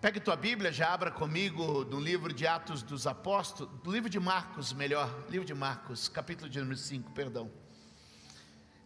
Pegue 0.00 0.18
tua 0.18 0.34
Bíblia, 0.34 0.72
já 0.72 0.94
abra 0.94 1.10
comigo 1.10 1.84
no 1.84 2.00
livro 2.00 2.32
de 2.32 2.46
Atos 2.46 2.82
dos 2.82 3.06
Apóstolos, 3.06 3.70
do 3.82 3.92
livro 3.92 4.08
de 4.08 4.18
Marcos, 4.18 4.72
melhor, 4.72 5.26
livro 5.28 5.46
de 5.46 5.52
Marcos, 5.52 6.08
capítulo 6.08 6.48
de 6.48 6.58
número 6.58 6.78
5, 6.78 7.10
perdão. 7.10 7.50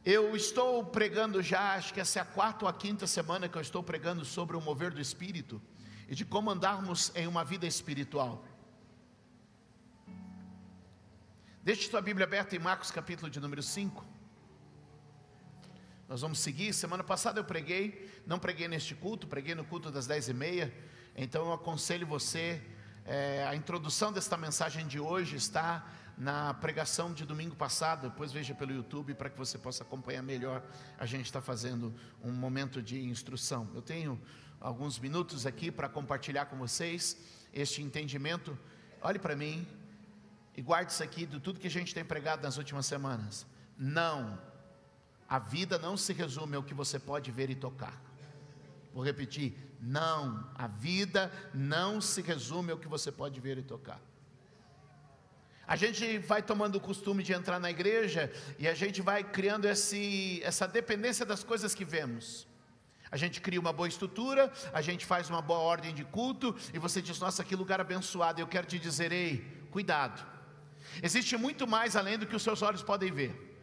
Eu 0.04 0.34
estou 0.34 0.84
pregando 0.84 1.40
já, 1.40 1.74
acho 1.74 1.94
que 1.94 2.00
essa 2.00 2.18
é 2.18 2.22
a 2.22 2.24
quarta 2.24 2.64
ou 2.64 2.68
a 2.68 2.72
quinta 2.72 3.06
semana 3.06 3.48
que 3.48 3.56
eu 3.56 3.62
estou 3.62 3.80
pregando 3.80 4.24
sobre 4.24 4.56
o 4.56 4.60
mover 4.60 4.92
do 4.92 5.00
Espírito 5.00 5.62
e 6.08 6.16
de 6.16 6.24
como 6.24 6.50
andarmos 6.50 7.12
em 7.14 7.28
uma 7.28 7.44
vida 7.44 7.64
espiritual. 7.64 8.44
Deixe 11.62 11.88
tua 11.88 12.02
Bíblia 12.02 12.26
aberta 12.26 12.56
em 12.56 12.58
Marcos, 12.58 12.90
capítulo 12.90 13.30
de 13.30 13.38
número 13.38 13.62
5. 13.62 14.04
Nós 16.08 16.22
vamos 16.22 16.40
seguir. 16.40 16.72
Semana 16.72 17.04
passada 17.04 17.38
eu 17.38 17.44
preguei, 17.44 18.10
não 18.26 18.40
preguei 18.40 18.66
neste 18.66 18.96
culto, 18.96 19.28
preguei 19.28 19.54
no 19.54 19.64
culto 19.64 19.92
das 19.92 20.08
dez 20.08 20.28
e 20.28 20.34
meia. 20.34 20.74
Então 21.16 21.46
eu 21.46 21.52
aconselho 21.52 22.06
você, 22.06 22.60
é, 23.04 23.46
a 23.46 23.54
introdução 23.54 24.12
desta 24.12 24.36
mensagem 24.36 24.86
de 24.86 24.98
hoje 24.98 25.36
está 25.36 25.86
na 26.18 26.54
pregação 26.54 27.12
de 27.12 27.24
domingo 27.24 27.54
passado, 27.54 28.08
depois 28.08 28.32
veja 28.32 28.54
pelo 28.54 28.72
YouTube 28.72 29.14
para 29.14 29.30
que 29.30 29.38
você 29.38 29.56
possa 29.56 29.84
acompanhar 29.84 30.22
melhor. 30.22 30.62
A 30.98 31.06
gente 31.06 31.26
está 31.26 31.40
fazendo 31.40 31.94
um 32.22 32.32
momento 32.32 32.82
de 32.82 33.00
instrução. 33.00 33.70
Eu 33.74 33.82
tenho 33.82 34.20
alguns 34.60 34.98
minutos 34.98 35.46
aqui 35.46 35.70
para 35.70 35.88
compartilhar 35.88 36.46
com 36.46 36.56
vocês 36.56 37.16
este 37.52 37.80
entendimento. 37.80 38.58
Olhe 39.00 39.18
para 39.18 39.36
mim 39.36 39.66
e 40.56 40.62
guarde 40.62 40.92
isso 40.92 41.02
aqui 41.02 41.26
de 41.26 41.38
tudo 41.38 41.60
que 41.60 41.66
a 41.66 41.70
gente 41.70 41.94
tem 41.94 42.04
pregado 42.04 42.42
nas 42.42 42.56
últimas 42.56 42.86
semanas. 42.86 43.46
Não, 43.78 44.38
a 45.28 45.38
vida 45.38 45.78
não 45.78 45.96
se 45.96 46.12
resume 46.12 46.56
ao 46.56 46.62
que 46.62 46.74
você 46.74 46.98
pode 46.98 47.30
ver 47.30 47.50
e 47.50 47.54
tocar. 47.54 48.00
Vou 48.92 49.04
repetir: 49.04 49.63
não, 49.80 50.50
a 50.54 50.66
vida 50.66 51.32
não 51.52 52.00
se 52.00 52.22
resume 52.22 52.72
ao 52.72 52.78
que 52.78 52.88
você 52.88 53.12
pode 53.12 53.40
ver 53.40 53.58
e 53.58 53.62
tocar. 53.62 54.00
A 55.66 55.76
gente 55.76 56.18
vai 56.18 56.42
tomando 56.42 56.76
o 56.76 56.80
costume 56.80 57.22
de 57.22 57.32
entrar 57.32 57.58
na 57.58 57.70
igreja 57.70 58.30
e 58.58 58.68
a 58.68 58.74
gente 58.74 59.00
vai 59.00 59.24
criando 59.24 59.64
esse, 59.64 60.40
essa 60.42 60.68
dependência 60.68 61.24
das 61.24 61.42
coisas 61.42 61.74
que 61.74 61.84
vemos. 61.84 62.46
A 63.10 63.16
gente 63.16 63.40
cria 63.40 63.60
uma 63.60 63.72
boa 63.72 63.88
estrutura, 63.88 64.52
a 64.72 64.82
gente 64.82 65.06
faz 65.06 65.30
uma 65.30 65.40
boa 65.40 65.60
ordem 65.60 65.94
de 65.94 66.04
culto 66.04 66.54
e 66.72 66.78
você 66.78 67.00
diz: 67.00 67.18
Nossa, 67.18 67.44
que 67.44 67.56
lugar 67.56 67.80
abençoado. 67.80 68.40
Eu 68.40 68.46
quero 68.46 68.66
te 68.66 68.78
dizer: 68.78 69.12
Ei, 69.12 69.66
cuidado. 69.70 70.24
Existe 71.02 71.36
muito 71.36 71.66
mais 71.66 71.96
além 71.96 72.18
do 72.18 72.26
que 72.26 72.36
os 72.36 72.42
seus 72.42 72.60
olhos 72.60 72.82
podem 72.82 73.10
ver. 73.10 73.53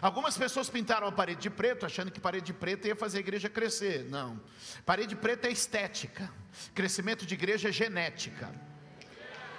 Algumas 0.00 0.36
pessoas 0.36 0.68
pintaram 0.68 1.06
a 1.06 1.12
parede 1.12 1.42
de 1.42 1.50
preto, 1.50 1.86
achando 1.86 2.10
que 2.10 2.20
parede 2.20 2.46
de 2.46 2.52
preto 2.52 2.86
ia 2.86 2.96
fazer 2.96 3.18
a 3.18 3.20
igreja 3.20 3.48
crescer. 3.48 4.04
Não. 4.04 4.40
Parede 4.84 5.14
preta 5.14 5.48
é 5.48 5.52
estética. 5.52 6.30
Crescimento 6.74 7.26
de 7.26 7.34
igreja 7.34 7.68
é 7.68 7.72
genética. 7.72 8.50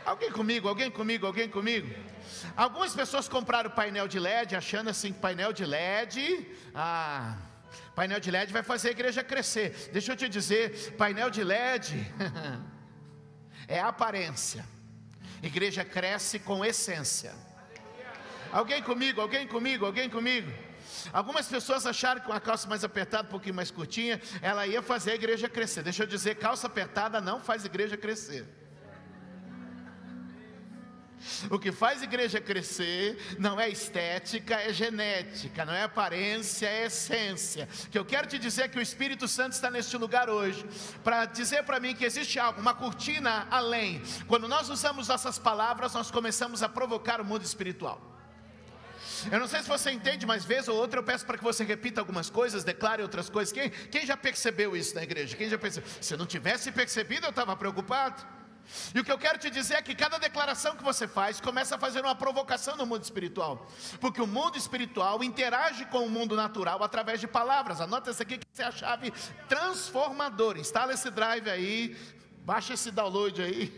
Alguém 0.05 0.31
comigo, 0.31 0.67
alguém 0.67 0.91
comigo, 0.91 1.25
alguém 1.25 1.49
comigo? 1.49 1.93
Algumas 2.57 2.93
pessoas 2.93 3.29
compraram 3.29 3.69
painel 3.69 4.07
de 4.07 4.19
LED, 4.19 4.55
achando 4.55 4.89
assim 4.89 5.13
que 5.13 5.19
painel 5.19 5.53
de 5.53 5.65
LED, 5.65 6.45
ah, 6.75 7.37
painel 7.95 8.19
de 8.19 8.29
LED 8.29 8.51
vai 8.51 8.63
fazer 8.63 8.89
a 8.89 8.91
igreja 8.91 9.23
crescer. 9.23 9.89
Deixa 9.93 10.11
eu 10.11 10.17
te 10.17 10.27
dizer, 10.27 10.93
painel 10.97 11.29
de 11.29 11.43
LED 11.43 12.13
é 13.67 13.79
aparência. 13.79 14.65
Igreja 15.41 15.85
cresce 15.85 16.37
com 16.39 16.65
essência. 16.65 17.33
Alguém 18.53 18.83
comigo, 18.83 19.19
alguém 19.19 19.47
comigo, 19.47 19.83
alguém 19.83 20.07
comigo. 20.07 20.53
Algumas 21.11 21.47
pessoas 21.47 21.87
acharam 21.87 22.21
que 22.21 22.27
uma 22.27 22.39
calça 22.39 22.67
mais 22.67 22.83
apertada, 22.83 23.27
um 23.27 23.31
pouquinho 23.31 23.55
mais 23.55 23.71
curtinha, 23.71 24.21
ela 24.43 24.67
ia 24.67 24.79
fazer 24.83 25.13
a 25.13 25.15
igreja 25.15 25.49
crescer. 25.49 25.81
Deixa 25.81 26.03
eu 26.03 26.07
dizer, 26.07 26.35
calça 26.35 26.67
apertada 26.67 27.19
não 27.19 27.39
faz 27.39 27.65
igreja 27.65 27.97
crescer. 27.97 28.45
O 31.49 31.57
que 31.57 31.71
faz 31.71 32.03
igreja 32.03 32.39
crescer 32.39 33.17
não 33.39 33.59
é 33.59 33.69
estética, 33.69 34.55
é 34.55 34.71
genética, 34.71 35.65
não 35.65 35.73
é 35.73 35.81
aparência, 35.81 36.67
é 36.67 36.85
essência. 36.85 37.67
Que 37.89 37.97
eu 37.97 38.05
quero 38.05 38.27
te 38.27 38.37
dizer 38.37 38.69
que 38.69 38.77
o 38.77 38.81
Espírito 38.81 39.27
Santo 39.27 39.53
está 39.53 39.71
neste 39.71 39.97
lugar 39.97 40.29
hoje 40.29 40.63
para 41.03 41.25
dizer 41.25 41.63
para 41.63 41.79
mim 41.79 41.95
que 41.95 42.05
existe 42.05 42.37
algo, 42.37 42.61
uma 42.61 42.75
cortina 42.75 43.47
além. 43.49 43.99
Quando 44.27 44.47
nós 44.47 44.69
usamos 44.69 45.07
nossas 45.07 45.39
palavras, 45.39 45.93
nós 45.93 46.11
começamos 46.11 46.61
a 46.61 46.69
provocar 46.69 47.19
o 47.19 47.25
mundo 47.25 47.43
espiritual. 47.43 48.12
Eu 49.31 49.39
não 49.39 49.47
sei 49.47 49.61
se 49.61 49.69
você 49.69 49.91
entende, 49.91 50.25
mas 50.25 50.45
vez 50.45 50.67
ou 50.67 50.75
outra 50.75 50.99
eu 50.99 51.03
peço 51.03 51.25
para 51.25 51.37
que 51.37 51.43
você 51.43 51.63
repita 51.63 52.01
algumas 52.01 52.29
coisas, 52.29 52.63
declare 52.63 53.01
outras 53.01 53.29
coisas. 53.29 53.51
Quem, 53.51 53.69
quem 53.69 54.05
já 54.05 54.17
percebeu 54.17 54.75
isso 54.75 54.95
na 54.95 55.03
igreja? 55.03 55.35
Quem 55.35 55.49
já 55.49 55.57
percebeu? 55.57 55.89
Se 56.01 56.13
eu 56.13 56.17
não 56.17 56.25
tivesse 56.25 56.71
percebido, 56.71 57.25
eu 57.25 57.29
estava 57.29 57.55
preocupado. 57.55 58.25
E 58.95 58.99
o 58.99 59.03
que 59.03 59.11
eu 59.11 59.17
quero 59.17 59.37
te 59.37 59.49
dizer 59.49 59.75
é 59.75 59.81
que 59.81 59.93
cada 59.93 60.17
declaração 60.17 60.75
que 60.75 60.83
você 60.83 61.07
faz 61.07 61.39
começa 61.39 61.75
a 61.75 61.79
fazer 61.79 62.01
uma 62.01 62.15
provocação 62.15 62.77
no 62.77 62.85
mundo 62.85 63.03
espiritual, 63.03 63.69
porque 63.99 64.21
o 64.21 64.27
mundo 64.27 64.57
espiritual 64.57 65.23
interage 65.23 65.85
com 65.85 66.05
o 66.05 66.09
mundo 66.09 66.35
natural 66.35 66.81
através 66.81 67.19
de 67.19 67.27
palavras. 67.27 67.81
Anota 67.81 68.09
essa 68.09 68.23
aqui 68.23 68.37
que 68.37 68.61
é 68.61 68.65
a 68.65 68.71
chave 68.71 69.11
transformadora. 69.49 70.59
Instala 70.59 70.93
esse 70.93 71.09
drive 71.09 71.49
aí, 71.49 71.95
baixa 72.45 72.73
esse 72.73 72.89
download 72.89 73.41
aí. 73.41 73.75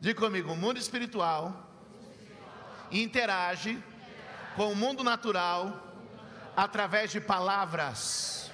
Diga 0.00 0.20
comigo: 0.20 0.52
o 0.52 0.56
mundo 0.56 0.78
espiritual 0.78 1.65
interage 2.90 3.82
com 4.54 4.72
o 4.72 4.76
mundo 4.76 5.04
natural 5.04 5.82
através 6.56 7.10
de 7.10 7.20
palavras. 7.20 8.50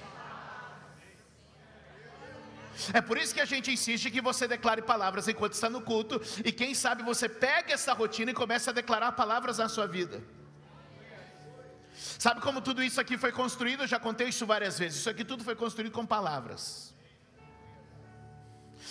É 2.93 3.01
por 3.01 3.17
isso 3.17 3.33
que 3.33 3.39
a 3.39 3.45
gente 3.45 3.71
insiste 3.71 4.11
que 4.11 4.19
você 4.19 4.47
declare 4.47 4.81
palavras 4.81 5.27
enquanto 5.27 5.53
está 5.53 5.69
no 5.69 5.81
culto, 5.81 6.21
e 6.43 6.51
quem 6.51 6.73
sabe 6.73 7.03
você 7.03 7.29
pega 7.29 7.73
essa 7.73 7.93
rotina 7.93 8.31
e 8.31 8.33
começa 8.33 8.71
a 8.71 8.73
declarar 8.73 9.11
palavras 9.13 9.59
na 9.59 9.69
sua 9.69 9.87
vida. 9.87 10.21
Sabe 11.95 12.41
como 12.41 12.59
tudo 12.59 12.83
isso 12.83 12.99
aqui 12.99 13.17
foi 13.17 13.31
construído? 13.31 13.83
Eu 13.83 13.87
já 13.87 13.99
contei 13.99 14.27
isso 14.27 14.45
várias 14.45 14.79
vezes. 14.79 14.99
Isso 14.99 15.09
aqui 15.09 15.23
tudo 15.23 15.43
foi 15.43 15.55
construído 15.55 15.91
com 15.91 16.05
palavras. 16.05 16.93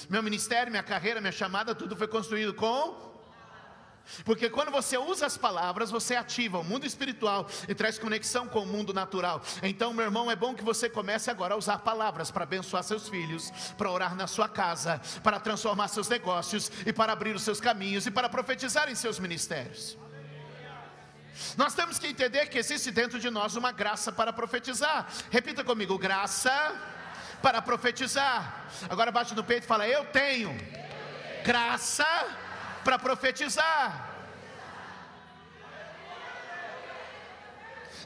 Meu 0.08 0.22
ministério, 0.22 0.70
minha 0.70 0.82
carreira, 0.82 1.20
minha 1.20 1.32
chamada, 1.32 1.74
tudo 1.74 1.96
foi 1.96 2.08
construído 2.08 2.54
com 2.54 3.11
porque 4.24 4.50
quando 4.50 4.70
você 4.70 4.98
usa 4.98 5.26
as 5.26 5.36
palavras, 5.36 5.90
você 5.90 6.14
ativa 6.14 6.58
o 6.58 6.64
mundo 6.64 6.86
espiritual 6.86 7.46
e 7.68 7.74
traz 7.74 7.98
conexão 7.98 8.46
com 8.46 8.60
o 8.60 8.66
mundo 8.66 8.92
natural. 8.92 9.42
Então, 9.62 9.92
meu 9.92 10.04
irmão, 10.04 10.30
é 10.30 10.36
bom 10.36 10.54
que 10.54 10.64
você 10.64 10.88
comece 10.88 11.30
agora 11.30 11.54
a 11.54 11.56
usar 11.56 11.78
palavras 11.78 12.30
para 12.30 12.44
abençoar 12.44 12.82
seus 12.82 13.08
filhos, 13.08 13.50
para 13.76 13.90
orar 13.90 14.14
na 14.14 14.26
sua 14.26 14.48
casa, 14.48 15.00
para 15.22 15.40
transformar 15.40 15.88
seus 15.88 16.08
negócios 16.08 16.70
e 16.84 16.92
para 16.92 17.12
abrir 17.12 17.34
os 17.34 17.42
seus 17.42 17.60
caminhos 17.60 18.06
e 18.06 18.10
para 18.10 18.28
profetizar 18.28 18.90
em 18.90 18.94
seus 18.94 19.18
ministérios. 19.18 19.96
Nós 21.56 21.74
temos 21.74 21.98
que 21.98 22.06
entender 22.06 22.46
que 22.46 22.58
existe 22.58 22.90
dentro 22.90 23.18
de 23.18 23.30
nós 23.30 23.56
uma 23.56 23.72
graça 23.72 24.12
para 24.12 24.32
profetizar. 24.32 25.06
Repita 25.30 25.64
comigo: 25.64 25.98
graça 25.98 26.74
para 27.40 27.60
profetizar. 27.62 28.66
Agora 28.88 29.10
bate 29.10 29.34
no 29.34 29.42
peito 29.42 29.64
e 29.64 29.66
fala: 29.66 29.88
Eu 29.88 30.04
tenho 30.06 30.54
graça 31.44 32.06
para 32.84 32.98
profetizar. 32.98 34.11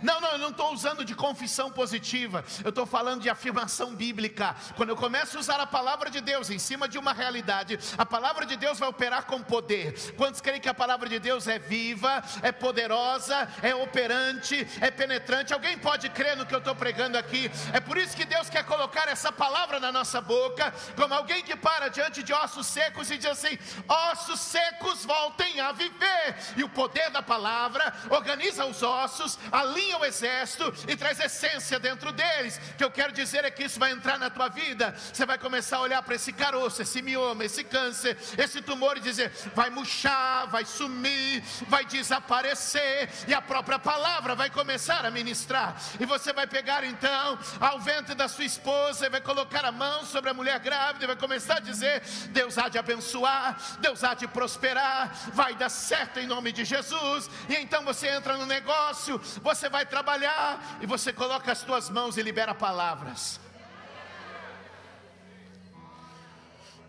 Não, 0.02 0.20
não, 0.20 0.32
eu 0.32 0.38
não 0.38 0.50
estou 0.50 0.72
usando 0.72 1.04
de 1.04 1.14
confissão 1.14 1.70
positiva, 1.70 2.44
eu 2.64 2.70
estou 2.70 2.86
falando 2.86 3.22
de 3.22 3.30
afirmação 3.30 3.94
bíblica. 3.94 4.54
Quando 4.76 4.90
eu 4.90 4.96
começo 4.96 5.36
a 5.36 5.40
usar 5.40 5.60
a 5.60 5.66
palavra 5.66 6.10
de 6.10 6.20
Deus 6.20 6.50
em 6.50 6.58
cima 6.58 6.88
de 6.88 6.98
uma 6.98 7.12
realidade, 7.12 7.78
a 7.96 8.04
palavra 8.04 8.44
de 8.44 8.56
Deus 8.56 8.78
vai 8.78 8.88
operar 8.88 9.24
com 9.24 9.42
poder. 9.42 10.14
Quantos 10.16 10.40
creem 10.40 10.60
que 10.60 10.68
a 10.68 10.74
palavra 10.74 11.08
de 11.08 11.18
Deus 11.18 11.46
é 11.46 11.58
viva, 11.58 12.22
é 12.42 12.52
poderosa, 12.52 13.48
é 13.62 13.74
operante, 13.74 14.66
é 14.80 14.90
penetrante? 14.90 15.52
Alguém 15.52 15.78
pode 15.78 16.08
crer 16.10 16.36
no 16.36 16.46
que 16.46 16.54
eu 16.54 16.58
estou 16.58 16.74
pregando 16.74 17.16
aqui? 17.16 17.50
É 17.72 17.80
por 17.80 17.96
isso 17.96 18.16
que 18.16 18.24
Deus 18.24 18.50
quer 18.50 18.64
colocar 18.64 19.08
essa 19.08 19.32
palavra 19.32 19.80
na 19.80 19.90
nossa 19.90 20.20
boca, 20.20 20.72
como 20.94 21.14
alguém 21.14 21.42
que 21.42 21.56
para 21.56 21.88
diante 21.88 22.22
de 22.22 22.32
ossos 22.32 22.66
secos 22.66 23.10
e 23.10 23.16
diz 23.16 23.30
assim: 23.30 23.58
ossos 23.88 24.40
secos 24.40 25.04
voltem 25.04 25.60
a 25.60 25.72
viver. 25.72 26.36
E 26.56 26.64
o 26.64 26.68
poder 26.68 27.10
da 27.10 27.22
palavra 27.22 27.92
organiza 28.10 28.64
os 28.66 28.82
ossos, 28.82 29.38
alinha 29.50 29.85
alinha 29.86 29.98
o 29.98 30.04
exército 30.04 30.72
e 30.88 30.96
traz 30.96 31.20
essência 31.20 31.78
dentro 31.78 32.12
deles. 32.12 32.60
O 32.72 32.76
que 32.76 32.84
eu 32.84 32.90
quero 32.90 33.12
dizer 33.12 33.44
é 33.44 33.50
que 33.50 33.64
isso 33.64 33.78
vai 33.78 33.92
entrar 33.92 34.18
na 34.18 34.28
tua 34.28 34.48
vida. 34.48 34.94
Você 35.12 35.24
vai 35.24 35.38
começar 35.38 35.78
a 35.78 35.80
olhar 35.80 36.02
para 36.02 36.14
esse 36.14 36.32
caroço, 36.32 36.82
esse 36.82 37.00
mioma, 37.00 37.44
esse 37.44 37.62
câncer, 37.62 38.16
esse 38.36 38.60
tumor 38.60 38.96
e 38.96 39.00
dizer: 39.00 39.32
vai 39.54 39.70
murchar, 39.70 40.46
vai 40.48 40.64
sumir, 40.64 41.42
vai 41.68 41.84
desaparecer. 41.84 43.08
E 43.28 43.34
a 43.34 43.40
própria 43.40 43.78
palavra 43.78 44.34
vai 44.34 44.50
começar 44.50 45.04
a 45.06 45.10
ministrar. 45.10 45.76
E 46.00 46.04
você 46.04 46.32
vai 46.32 46.46
pegar 46.46 46.84
então 46.84 47.38
ao 47.60 47.78
ventre 47.78 48.14
da 48.14 48.28
sua 48.28 48.44
esposa 48.44 49.06
e 49.06 49.10
vai 49.10 49.20
colocar 49.20 49.64
a 49.64 49.72
mão 49.72 50.04
sobre 50.04 50.30
a 50.30 50.34
mulher 50.34 50.58
grávida 50.58 51.04
e 51.04 51.06
vai 51.06 51.16
começar 51.16 51.56
a 51.56 51.60
dizer: 51.60 52.02
Deus 52.30 52.58
há 52.58 52.68
de 52.68 52.78
abençoar, 52.78 53.56
Deus 53.80 54.02
há 54.02 54.14
de 54.14 54.26
prosperar, 54.26 55.14
vai 55.32 55.54
dar 55.54 55.68
certo 55.68 56.18
em 56.18 56.26
nome 56.26 56.52
de 56.52 56.64
Jesus. 56.64 57.30
E 57.48 57.54
então 57.54 57.84
você 57.84 58.08
entra 58.08 58.36
no 58.36 58.46
negócio, 58.46 59.20
você 59.42 59.68
vai 59.68 59.75
vai 59.76 59.84
trabalhar 59.84 60.78
e 60.82 60.86
você 60.94 61.10
coloca 61.22 61.48
as 61.54 61.62
tuas 61.68 61.86
mãos 61.96 62.16
e 62.16 62.22
libera 62.28 62.54
palavras. 62.66 63.22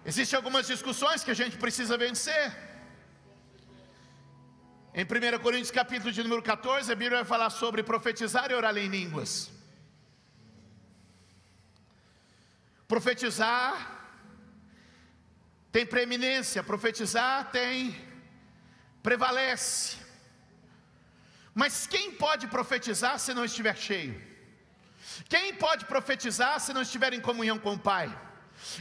Existem 0.09 0.37
algumas 0.37 0.65
discussões 0.73 1.23
que 1.25 1.33
a 1.35 1.39
gente 1.41 1.55
precisa 1.63 1.97
vencer. 2.05 2.45
Em 4.99 5.03
1 5.03 5.39
Coríntios 5.45 5.73
capítulo 5.79 6.13
de 6.17 6.23
número 6.23 6.41
14, 6.41 6.89
a 6.93 6.99
Bíblia 7.01 7.19
vai 7.21 7.29
falar 7.33 7.49
sobre 7.49 7.83
profetizar 7.91 8.47
e 8.51 8.55
orar 8.59 8.77
em 8.77 8.87
línguas. 8.97 9.33
Profetizar 12.93 13.69
tem 15.75 15.85
preeminência, 15.85 16.63
profetizar 16.71 17.51
tem 17.51 17.73
prevalece. 19.03 20.06
Mas 21.62 21.88
quem 21.88 22.12
pode 22.12 22.45
profetizar 22.45 23.18
se 23.18 23.33
não 23.33 23.44
estiver 23.44 23.75
cheio? 23.75 24.15
Quem 25.27 25.56
pode 25.56 25.86
profetizar 25.86 26.59
se 26.59 26.71
não 26.71 26.83
estiver 26.83 27.13
em 27.13 27.19
comunhão 27.19 27.57
com 27.57 27.74
o 27.74 27.80
Pai? 27.80 28.07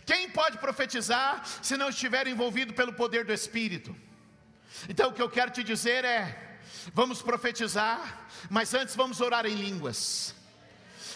Quem 0.05 0.29
pode 0.29 0.59
profetizar 0.59 1.43
se 1.63 1.75
não 1.79 1.89
estiver 1.89 2.27
envolvido 2.27 2.75
pelo 2.75 2.93
poder 2.93 3.25
do 3.25 3.33
Espírito? 3.33 3.97
Então 4.91 5.09
o 5.09 5.15
que 5.15 5.23
eu 5.23 5.31
quero 5.31 5.51
te 5.53 5.65
dizer 5.65 6.05
é: 6.05 6.59
vamos 6.93 7.23
profetizar, 7.23 8.29
mas 8.51 8.75
antes 8.75 8.95
vamos 8.95 9.23
orar 9.23 9.47
em 9.47 9.55
línguas. 9.55 10.35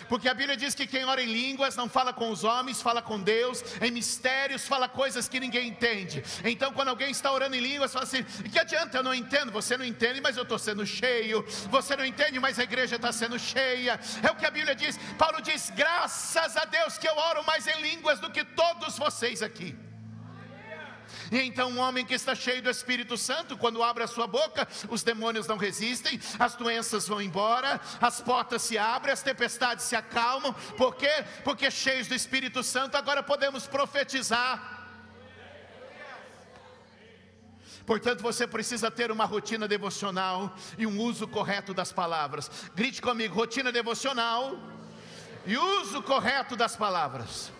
Porque 0.09 0.29
a 0.29 0.35
Bíblia 0.35 0.57
diz 0.57 0.75
que 0.75 0.87
quem 0.87 1.05
ora 1.05 1.23
em 1.23 1.33
línguas 1.33 1.77
não 1.77 1.89
fala 1.89 2.13
com 2.13 2.31
os 2.31 2.45
homens, 2.45 2.81
fala 2.83 3.03
com 3.03 3.21
Deus, 3.21 3.63
em 3.81 3.91
mistérios, 3.91 4.67
fala 4.67 4.89
coisas 4.89 5.29
que 5.29 5.41
ninguém 5.41 5.69
entende. 5.69 6.23
Então, 6.45 6.73
quando 6.73 6.89
alguém 6.89 7.11
está 7.11 7.31
orando 7.33 7.57
em 7.57 7.61
línguas, 7.61 7.93
fala 7.93 8.05
assim: 8.05 8.23
que 8.25 8.59
adianta? 8.59 8.99
Eu 8.99 9.03
não 9.03 9.15
entendo. 9.15 9.53
Você 9.53 9.77
não 9.77 9.85
entende, 9.85 10.21
mas 10.21 10.37
eu 10.37 10.43
estou 10.43 10.59
sendo 10.59 10.87
cheio. 10.87 11.45
Você 11.71 11.97
não 11.97 12.05
entende, 12.05 12.39
mas 12.39 12.59
a 12.59 12.63
igreja 12.63 12.97
está 12.97 13.13
sendo 13.13 13.39
cheia. 13.39 13.99
É 14.23 14.31
o 14.31 14.37
que 14.37 14.47
a 14.47 14.51
Bíblia 14.51 14.75
diz. 14.75 14.99
Paulo 15.19 15.41
diz: 15.43 15.71
graças 15.71 16.57
a 16.57 16.65
Deus 16.65 16.99
que 16.99 17.09
eu 17.09 17.17
oro 17.17 17.45
mais 17.45 17.67
em 17.67 17.81
línguas 17.81 18.21
do 18.21 18.31
que 18.31 18.45
todos 18.45 18.99
vocês 18.99 19.43
aqui. 19.43 19.90
E 21.31 21.41
então, 21.41 21.71
um 21.71 21.79
homem 21.79 22.05
que 22.05 22.15
está 22.15 22.35
cheio 22.35 22.61
do 22.61 22.69
Espírito 22.69 23.17
Santo, 23.17 23.57
quando 23.57 23.83
abre 23.83 24.03
a 24.03 24.09
sua 24.09 24.27
boca, 24.27 24.67
os 24.89 25.03
demônios 25.03 25.47
não 25.47 25.57
resistem, 25.57 26.21
as 26.39 26.55
doenças 26.57 27.07
vão 27.07 27.23
embora, 27.23 27.81
as 28.01 28.21
portas 28.21 28.63
se 28.63 28.77
abrem, 28.77 29.13
as 29.13 29.23
tempestades 29.23 29.85
se 29.85 29.95
acalmam. 29.95 30.53
Por 30.77 30.97
quê? 30.97 31.25
Porque 31.45 31.71
cheios 31.71 32.09
do 32.09 32.15
Espírito 32.15 32.63
Santo, 32.63 32.97
agora 32.97 33.23
podemos 33.23 33.67
profetizar. 33.67 34.79
Portanto, 37.87 38.23
você 38.23 38.47
precisa 38.47 38.91
ter 38.91 39.11
uma 39.11 39.25
rotina 39.25 39.67
devocional 39.67 40.55
e 40.79 40.87
um 40.87 41.01
uso 41.01 41.27
correto 41.27 41.73
das 41.75 41.93
palavras. 41.93 42.51
Grite 42.75 43.01
comigo: 43.01 43.35
rotina 43.35 43.73
devocional 43.73 44.57
e 45.47 45.57
uso 45.57 46.03
correto 46.03 46.57
das 46.57 46.77
palavras. 46.77 47.51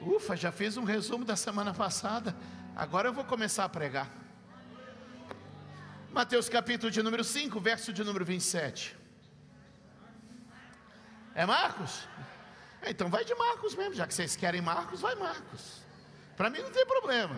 Ufa, 0.00 0.36
já 0.36 0.52
fiz 0.52 0.76
um 0.76 0.84
resumo 0.84 1.24
da 1.24 1.36
semana 1.36 1.74
passada. 1.74 2.34
Agora 2.76 3.08
eu 3.08 3.12
vou 3.12 3.24
começar 3.24 3.64
a 3.64 3.68
pregar. 3.68 4.08
Mateus 6.12 6.48
capítulo 6.48 6.90
de 6.90 7.02
número 7.02 7.24
5, 7.24 7.60
verso 7.60 7.92
de 7.92 8.04
número 8.04 8.24
27. 8.24 8.96
É 11.34 11.44
Marcos? 11.44 12.08
Então 12.86 13.10
vai 13.10 13.24
de 13.24 13.34
Marcos 13.34 13.74
mesmo, 13.74 13.94
já 13.94 14.06
que 14.06 14.14
vocês 14.14 14.36
querem 14.36 14.60
Marcos, 14.60 15.00
vai 15.00 15.14
Marcos. 15.16 15.82
Para 16.36 16.48
mim 16.48 16.60
não 16.60 16.70
tem 16.70 16.86
problema. 16.86 17.36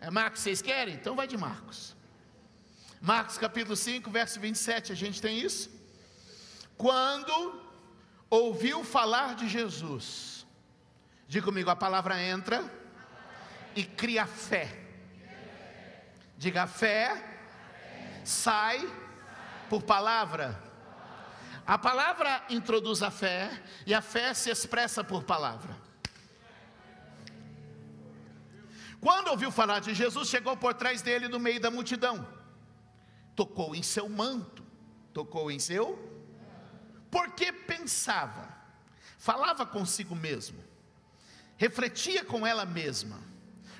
É 0.00 0.10
Marcos 0.10 0.40
vocês 0.40 0.60
querem? 0.60 0.94
Então 0.94 1.14
vai 1.14 1.26
de 1.26 1.36
Marcos. 1.36 1.94
Marcos 3.00 3.38
capítulo 3.38 3.76
5, 3.76 4.10
verso 4.10 4.40
27, 4.40 4.90
a 4.90 4.94
gente 4.96 5.22
tem 5.22 5.38
isso? 5.38 5.70
Quando 6.76 7.65
ouviu 8.30 8.84
falar 8.84 9.34
de 9.34 9.48
Jesus. 9.48 10.46
Diga 11.28 11.44
comigo, 11.44 11.70
a 11.70 11.76
palavra 11.76 12.22
entra 12.22 12.70
e 13.74 13.84
cria 13.84 14.26
fé. 14.26 14.82
Diga, 16.38 16.66
fé 16.66 17.34
sai 18.24 18.88
por 19.68 19.82
palavra. 19.82 20.62
A 21.66 21.76
palavra 21.76 22.44
introduz 22.48 23.02
a 23.02 23.10
fé 23.10 23.50
e 23.84 23.92
a 23.92 24.00
fé 24.00 24.32
se 24.34 24.50
expressa 24.50 25.02
por 25.02 25.24
palavra. 25.24 25.76
Quando 29.00 29.28
ouviu 29.28 29.50
falar 29.50 29.80
de 29.80 29.94
Jesus, 29.94 30.28
chegou 30.28 30.56
por 30.56 30.74
trás 30.74 31.02
dele 31.02 31.28
no 31.28 31.38
meio 31.38 31.60
da 31.60 31.70
multidão, 31.70 32.26
tocou 33.34 33.74
em 33.74 33.82
seu 33.82 34.08
manto, 34.08 34.64
tocou 35.12 35.50
em 35.50 35.58
seu 35.58 36.15
porque 37.16 37.50
pensava, 37.50 38.46
falava 39.16 39.64
consigo 39.64 40.14
mesmo, 40.14 40.62
refletia 41.56 42.22
com 42.22 42.46
ela 42.46 42.66
mesma. 42.66 43.18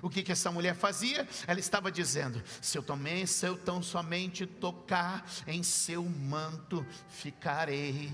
O 0.01 0.09
que, 0.09 0.23
que 0.23 0.33
essa 0.33 0.51
mulher 0.51 0.75
fazia? 0.75 1.29
Ela 1.47 1.61
estava 1.61 1.93
dizendo: 1.93 2.43
se 2.63 2.79
eu 2.79 2.83
também, 2.83 3.27
se 3.27 3.45
eu 3.45 3.59
tão 3.59 3.83
somente 3.83 4.47
tocar 4.47 5.23
em 5.47 5.63
seu 5.63 6.03
manto, 6.03 6.87
ficarei 7.11 8.11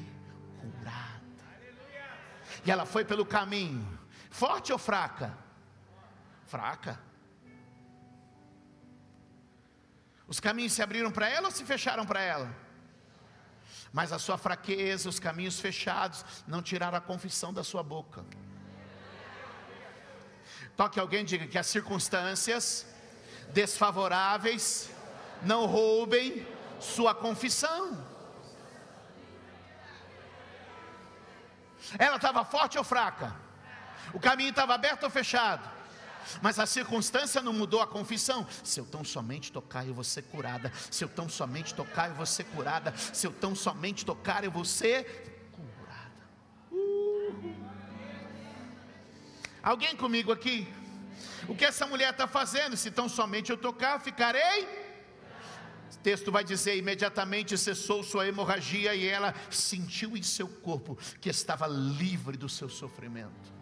curada. 0.60 1.22
E 2.64 2.70
ela 2.72 2.84
foi 2.84 3.04
pelo 3.04 3.24
caminho, 3.24 3.86
forte 4.28 4.72
ou 4.72 4.78
fraca? 4.78 5.38
Fraca. 6.46 6.98
Os 10.26 10.40
caminhos 10.40 10.72
se 10.72 10.82
abriram 10.82 11.12
para 11.12 11.28
ela 11.28 11.46
ou 11.46 11.52
se 11.52 11.64
fecharam 11.64 12.04
para 12.04 12.20
ela? 12.20 12.61
Mas 13.92 14.12
a 14.12 14.18
sua 14.18 14.38
fraqueza, 14.38 15.08
os 15.08 15.18
caminhos 15.18 15.60
fechados, 15.60 16.24
não 16.46 16.62
tiraram 16.62 16.96
a 16.96 17.00
confissão 17.00 17.52
da 17.52 17.62
sua 17.62 17.82
boca. 17.82 18.24
Toque 20.76 20.98
alguém 20.98 21.24
diga 21.24 21.46
que 21.46 21.58
as 21.58 21.66
circunstâncias 21.66 22.86
desfavoráveis 23.52 24.90
não 25.42 25.66
roubem 25.66 26.46
sua 26.80 27.14
confissão. 27.14 28.06
Ela 31.98 32.16
estava 32.16 32.44
forte 32.44 32.78
ou 32.78 32.84
fraca? 32.84 33.34
O 34.14 34.20
caminho 34.20 34.50
estava 34.50 34.74
aberto 34.74 35.04
ou 35.04 35.10
fechado? 35.10 35.68
Mas 36.40 36.58
a 36.58 36.66
circunstância 36.66 37.40
não 37.42 37.52
mudou 37.52 37.80
a 37.80 37.86
confissão. 37.86 38.46
Se 38.62 38.80
eu 38.80 38.84
tão 38.84 39.04
somente 39.04 39.52
tocar, 39.52 39.86
eu 39.86 39.94
vou 39.94 40.04
ser 40.04 40.22
curada. 40.22 40.72
Se 40.90 41.04
eu 41.04 41.08
tão 41.08 41.28
somente 41.28 41.74
tocar, 41.74 42.08
eu 42.08 42.14
vou 42.14 42.26
ser 42.26 42.44
curada. 42.44 42.94
Se 42.96 43.26
eu 43.26 43.32
tão 43.32 43.54
somente 43.54 44.04
tocar, 44.04 44.44
eu 44.44 44.50
vou 44.50 44.64
ser 44.64 45.50
curada. 45.52 46.12
Uh. 46.70 47.54
Alguém 49.62 49.96
comigo 49.96 50.32
aqui? 50.32 50.66
O 51.48 51.54
que 51.54 51.64
essa 51.64 51.86
mulher 51.86 52.10
está 52.10 52.26
fazendo? 52.26 52.76
Se 52.76 52.90
tão 52.90 53.08
somente 53.08 53.50
eu 53.50 53.56
tocar, 53.56 54.00
ficarei. 54.00 54.64
O 55.92 55.98
texto 56.02 56.32
vai 56.32 56.42
dizer: 56.42 56.76
imediatamente 56.76 57.56
cessou 57.56 58.02
sua 58.02 58.26
hemorragia 58.26 58.94
e 58.94 59.06
ela 59.06 59.34
sentiu 59.50 60.16
em 60.16 60.22
seu 60.22 60.48
corpo 60.48 60.98
que 61.20 61.28
estava 61.28 61.66
livre 61.66 62.36
do 62.36 62.48
seu 62.48 62.68
sofrimento 62.68 63.61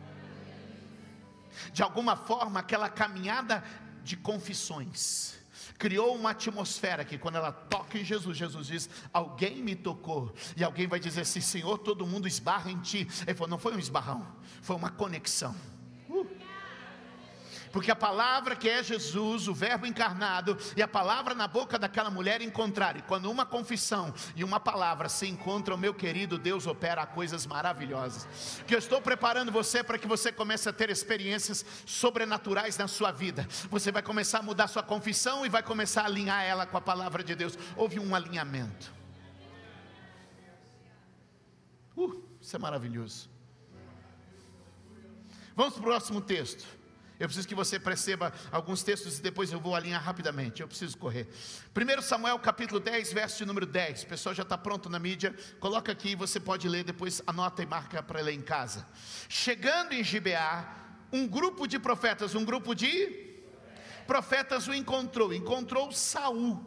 de 1.72 1.82
alguma 1.82 2.16
forma, 2.16 2.60
aquela 2.60 2.88
caminhada 2.88 3.62
de 4.02 4.16
confissões 4.16 5.38
criou 5.80 6.14
uma 6.14 6.30
atmosfera 6.32 7.06
que 7.06 7.16
quando 7.16 7.36
ela 7.36 7.50
toca 7.50 7.98
em 7.98 8.04
Jesus, 8.04 8.36
Jesus 8.36 8.66
diz: 8.66 8.90
Alguém 9.12 9.62
me 9.62 9.74
tocou, 9.74 10.32
e 10.54 10.62
alguém 10.62 10.86
vai 10.86 11.00
dizer 11.00 11.22
assim: 11.22 11.40
Senhor, 11.40 11.78
todo 11.78 12.06
mundo 12.06 12.28
esbarra 12.28 12.70
em 12.70 12.78
ti. 12.80 13.08
Ele 13.26 13.34
falou: 13.34 13.48
Não 13.48 13.58
foi 13.58 13.74
um 13.74 13.78
esbarrão, 13.78 14.26
foi 14.60 14.76
uma 14.76 14.90
conexão. 14.90 15.56
Porque 17.72 17.90
a 17.90 17.96
palavra 17.96 18.56
que 18.56 18.68
é 18.68 18.82
Jesus, 18.82 19.46
o 19.46 19.54
Verbo 19.54 19.86
encarnado, 19.86 20.58
e 20.76 20.82
a 20.82 20.88
palavra 20.88 21.34
na 21.34 21.46
boca 21.46 21.78
daquela 21.78 22.10
mulher 22.10 22.42
encontraram. 22.42 22.98
E 22.98 23.02
quando 23.02 23.30
uma 23.30 23.46
confissão 23.46 24.12
e 24.34 24.42
uma 24.42 24.58
palavra 24.58 25.08
se 25.08 25.26
encontram, 25.28 25.76
meu 25.76 25.94
querido, 25.94 26.36
Deus 26.36 26.66
opera 26.66 27.06
coisas 27.06 27.46
maravilhosas. 27.46 28.62
Que 28.66 28.74
eu 28.74 28.78
estou 28.78 29.00
preparando 29.00 29.52
você 29.52 29.84
para 29.84 29.98
que 29.98 30.06
você 30.06 30.32
comece 30.32 30.68
a 30.68 30.72
ter 30.72 30.90
experiências 30.90 31.64
sobrenaturais 31.86 32.76
na 32.76 32.88
sua 32.88 33.12
vida. 33.12 33.46
Você 33.70 33.92
vai 33.92 34.02
começar 34.02 34.40
a 34.40 34.42
mudar 34.42 34.66
sua 34.66 34.82
confissão 34.82 35.46
e 35.46 35.48
vai 35.48 35.62
começar 35.62 36.02
a 36.02 36.06
alinhar 36.06 36.42
ela 36.42 36.66
com 36.66 36.76
a 36.76 36.80
palavra 36.80 37.22
de 37.22 37.34
Deus. 37.34 37.56
Houve 37.76 38.00
um 38.00 38.14
alinhamento. 38.14 38.92
Uh, 41.96 42.22
isso 42.40 42.56
é 42.56 42.58
maravilhoso. 42.58 43.28
Vamos 45.54 45.74
para 45.74 45.80
o 45.82 45.84
próximo 45.84 46.20
texto. 46.20 46.79
Eu 47.20 47.28
preciso 47.28 47.46
que 47.46 47.54
você 47.54 47.78
perceba 47.78 48.32
alguns 48.50 48.82
textos 48.82 49.18
e 49.18 49.22
depois 49.22 49.52
eu 49.52 49.60
vou 49.60 49.74
alinhar 49.76 50.02
rapidamente. 50.02 50.62
Eu 50.62 50.66
preciso 50.66 50.96
correr. 50.96 51.28
1 51.76 52.00
Samuel 52.00 52.38
capítulo 52.38 52.80
10, 52.80 53.12
verso 53.12 53.44
número 53.44 53.66
10. 53.66 54.04
O 54.04 54.06
pessoal 54.06 54.34
já 54.34 54.42
está 54.42 54.56
pronto 54.56 54.88
na 54.88 54.98
mídia. 54.98 55.36
Coloca 55.60 55.92
aqui, 55.92 56.16
você 56.16 56.40
pode 56.40 56.66
ler, 56.66 56.82
depois 56.82 57.20
anota 57.26 57.62
e 57.62 57.66
marca 57.66 58.02
para 58.02 58.22
ler 58.22 58.32
em 58.32 58.40
casa. 58.40 58.88
Chegando 59.28 59.92
em 59.92 60.02
Gibeá, 60.02 60.74
um 61.12 61.28
grupo 61.28 61.66
de 61.66 61.78
profetas, 61.78 62.34
um 62.34 62.42
grupo 62.42 62.74
de 62.74 63.28
profetas 64.06 64.66
o 64.66 64.72
encontrou. 64.72 65.34
Encontrou 65.34 65.92
Saul. 65.92 66.64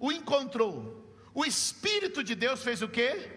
O 0.00 0.10
encontrou. 0.10 1.16
O 1.32 1.44
Espírito 1.44 2.24
de 2.24 2.34
Deus 2.34 2.64
fez 2.64 2.82
o 2.82 2.88
quê? 2.88 3.30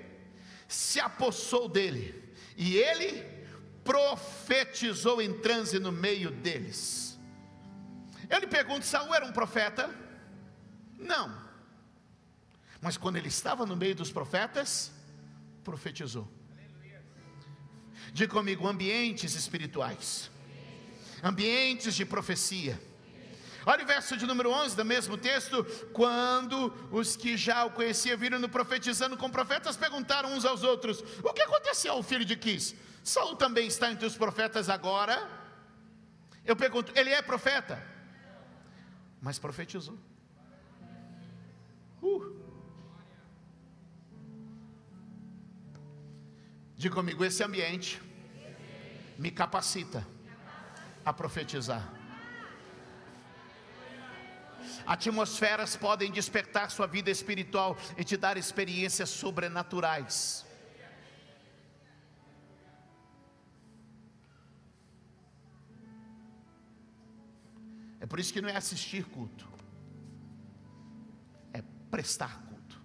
Se 0.68 1.00
apossou 1.00 1.70
dele 1.70 2.34
E 2.58 2.78
ele 2.78 3.39
profetizou 3.90 5.20
em 5.20 5.34
transe 5.34 5.80
no 5.80 5.92
meio 5.92 6.30
deles. 6.30 7.20
Eu 8.30 8.38
lhe 8.38 8.46
pergunto: 8.46 8.86
Saul 8.86 9.16
era 9.16 9.26
um 9.26 9.32
profeta? 9.32 9.90
Não. 10.96 11.36
Mas 12.80 12.98
quando 12.98 13.16
ele 13.16 13.30
estava 13.30 13.66
no 13.66 13.76
meio 13.76 13.96
dos 13.96 14.12
profetas, 14.12 14.92
profetizou. 15.64 16.32
Diga 18.14 18.32
comigo: 18.32 18.68
ambientes 18.68 19.34
espirituais, 19.34 20.30
ambientes 21.24 21.96
de 21.96 22.06
profecia. 22.06 22.80
Olha 23.66 23.84
o 23.84 23.88
verso 23.88 24.16
de 24.16 24.28
número 24.28 24.52
11 24.52 24.76
do 24.76 24.86
mesmo 24.86 25.18
texto. 25.18 25.64
Quando 25.94 26.72
os 26.92 27.16
que 27.16 27.36
já 27.36 27.66
o 27.66 27.72
conheciam 27.72 28.16
viram-no 28.20 28.48
profetizando 28.48 29.18
com 29.18 29.32
profetas, 29.32 29.76
perguntaram 29.76 30.32
uns 30.36 30.46
aos 30.46 30.62
outros: 30.62 31.04
O 31.24 31.34
que 31.34 31.42
aconteceu 31.42 31.94
ao 31.94 32.04
filho 32.04 32.24
de 32.24 32.36
Quis? 32.36 32.76
Saul 33.04 33.36
também 33.36 33.68
está 33.68 33.92
entre 33.92 34.06
os 34.06 34.16
profetas 34.16 34.70
agora? 34.70 35.30
Eu 36.46 36.56
pergunto: 36.56 36.92
Ele 36.96 37.10
é 37.12 37.22
profeta? 37.22 37.82
Mas 39.22 39.38
profetizou. 39.38 39.98
Uh. 42.02 42.40
Diga 46.76 46.96
comigo, 46.96 47.26
esse 47.26 47.44
ambiente 47.44 48.02
me 49.18 49.30
capacita 49.30 50.08
a 51.04 51.12
profetizar. 51.12 52.00
Atmosferas 54.86 55.76
podem 55.76 56.12
despertar 56.12 56.72
sua 56.72 56.88
vida 56.88 57.12
espiritual 57.12 57.78
e 57.98 58.04
te 58.04 58.16
dar 58.16 58.38
experiências 58.38 59.10
sobrenaturais. 59.10 60.46
Por 68.10 68.20
isso 68.20 68.34
que 68.34 68.42
não 68.42 68.50
é 68.50 68.56
assistir 68.56 69.06
culto, 69.06 69.48
é 71.54 71.62
prestar 71.92 72.42
culto. 72.42 72.82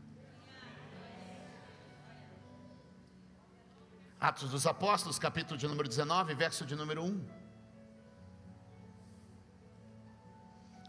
Atos 4.21 4.51
dos 4.51 4.67
Apóstolos, 4.67 5.19
capítulo 5.19 5.59
de 5.59 5.67
número 5.67 5.89
19, 5.89 6.35
verso 6.35 6.67
de 6.67 6.77
número 6.77 7.03
1. 7.03 7.27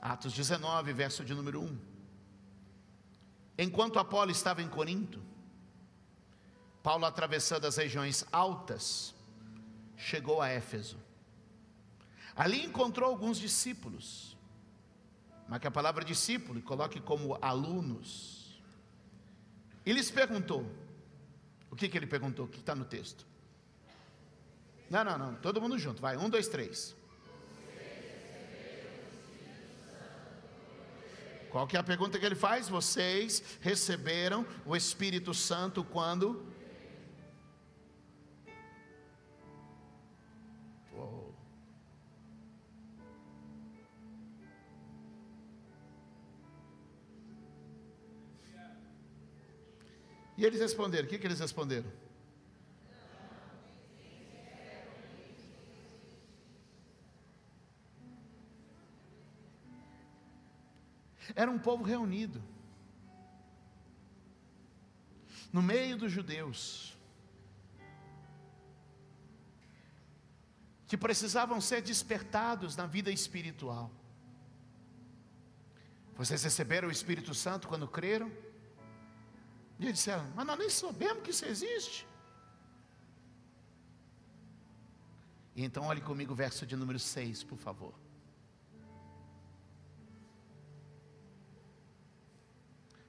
Atos 0.01 0.33
19, 0.33 0.93
verso 0.93 1.23
de 1.23 1.33
número 1.33 1.61
1. 1.61 1.79
Enquanto 3.57 3.99
Apolo 3.99 4.31
estava 4.31 4.61
em 4.61 4.67
Corinto, 4.67 5.23
Paulo, 6.83 7.05
atravessando 7.05 7.65
as 7.65 7.77
regiões 7.77 8.25
altas, 8.31 9.15
chegou 9.97 10.41
a 10.41 10.49
Éfeso. 10.49 11.04
Ali 12.35 12.65
encontrou 12.65 13.09
alguns 13.09 13.37
discípulos. 13.37 14.35
Marque 15.47 15.67
a 15.67 15.71
palavra 15.71 16.03
discípulo 16.03 16.61
coloque 16.61 16.99
como 16.99 17.37
alunos. 17.41 18.61
E 19.85 19.93
lhes 19.93 20.11
perguntou: 20.11 20.69
O 21.69 21.75
que, 21.75 21.87
que 21.87 21.97
ele 21.97 22.07
perguntou? 22.07 22.45
O 22.45 22.47
que 22.47 22.59
está 22.59 22.75
no 22.75 22.85
texto? 22.85 23.25
Não, 24.89 25.03
não, 25.03 25.17
não, 25.17 25.35
todo 25.35 25.61
mundo 25.61 25.79
junto, 25.79 26.01
vai, 26.01 26.15
um, 26.17 26.29
dois, 26.29 26.47
três. 26.47 26.95
Qual 31.49 31.65
que 31.65 31.77
é 31.77 31.79
a 31.79 31.83
pergunta 31.83 32.19
que 32.19 32.25
ele 32.25 32.35
faz? 32.35 32.67
Vocês 32.67 33.41
receberam 33.61 34.45
o 34.65 34.75
Espírito 34.75 35.33
Santo 35.33 35.85
quando 35.85 36.45
E 50.37 50.45
eles 50.45 50.59
responderam: 50.59 51.05
o 51.05 51.09
que, 51.09 51.17
que 51.17 51.27
eles 51.27 51.39
responderam? 51.39 51.91
Era 61.33 61.49
um 61.49 61.57
povo 61.57 61.83
reunido, 61.83 62.41
no 65.51 65.61
meio 65.61 65.97
dos 65.97 66.11
judeus, 66.11 66.95
que 70.87 70.95
precisavam 70.95 71.59
ser 71.59 71.81
despertados 71.81 72.75
na 72.75 72.85
vida 72.85 73.11
espiritual. 73.11 73.91
Vocês 76.15 76.43
receberam 76.43 76.87
o 76.87 76.91
Espírito 76.91 77.33
Santo 77.33 77.67
quando 77.67 77.87
creram? 77.87 78.31
E 79.79 79.85
eles 79.85 79.95
disseram: 79.95 80.25
Mas 80.35 80.45
nós 80.45 80.57
nem 80.57 80.69
sabemos 80.69 81.23
que 81.23 81.31
isso 81.31 81.45
existe. 81.45 82.07
E 85.55 85.63
então 85.63 85.85
olhe 85.85 86.01
comigo 86.01 86.33
o 86.33 86.35
verso 86.35 86.65
de 86.65 86.75
número 86.75 86.99
6, 86.99 87.43
por 87.43 87.57
favor. 87.57 87.93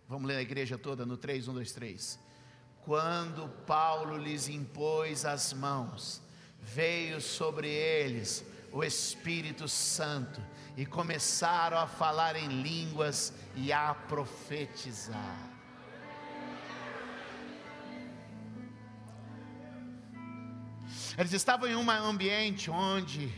Vamos 0.09 0.29
ler 0.29 0.37
a 0.37 0.43
igreja 0.43 0.79
toda 0.79 1.05
no 1.05 1.17
3, 1.17 1.49
1, 1.49 1.55
2, 1.55 1.73
3. 1.73 2.19
Quando 2.85 3.49
Paulo 3.67 4.17
lhes 4.17 4.47
impôs 4.47 5.25
as 5.25 5.53
mãos, 5.53 6.23
veio 6.61 7.21
sobre 7.21 7.69
eles 7.69 8.45
o 8.71 8.85
Espírito 8.85 9.67
Santo 9.67 10.41
e 10.77 10.87
começaram 10.87 11.79
a 11.79 11.89
falar 11.89 12.37
em 12.37 12.63
línguas 12.63 13.33
e 13.57 13.73
a 13.73 13.93
profetizar. 13.93 15.56
Eles 21.19 21.33
estavam 21.33 21.67
em 21.67 21.75
um 21.75 21.91
ambiente 21.91 22.71
onde 22.71 23.33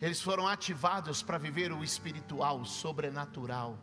eles 0.00 0.20
foram 0.20 0.48
ativados 0.48 1.22
para 1.22 1.38
viver 1.38 1.70
o 1.72 1.84
espiritual, 1.84 2.60
o 2.60 2.66
sobrenatural. 2.66 3.78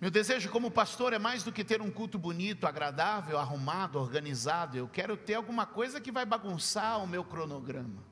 Meu 0.00 0.10
desejo 0.10 0.48
como 0.50 0.72
pastor 0.72 1.12
é 1.12 1.18
mais 1.18 1.44
do 1.44 1.52
que 1.52 1.62
ter 1.62 1.80
um 1.80 1.90
culto 1.90 2.18
bonito, 2.18 2.66
agradável, 2.66 3.38
arrumado, 3.38 3.98
organizado. 3.98 4.76
Eu 4.76 4.88
quero 4.88 5.16
ter 5.16 5.34
alguma 5.34 5.66
coisa 5.66 6.00
que 6.00 6.10
vai 6.10 6.26
bagunçar 6.26 7.00
o 7.02 7.06
meu 7.06 7.24
cronograma. 7.24 8.02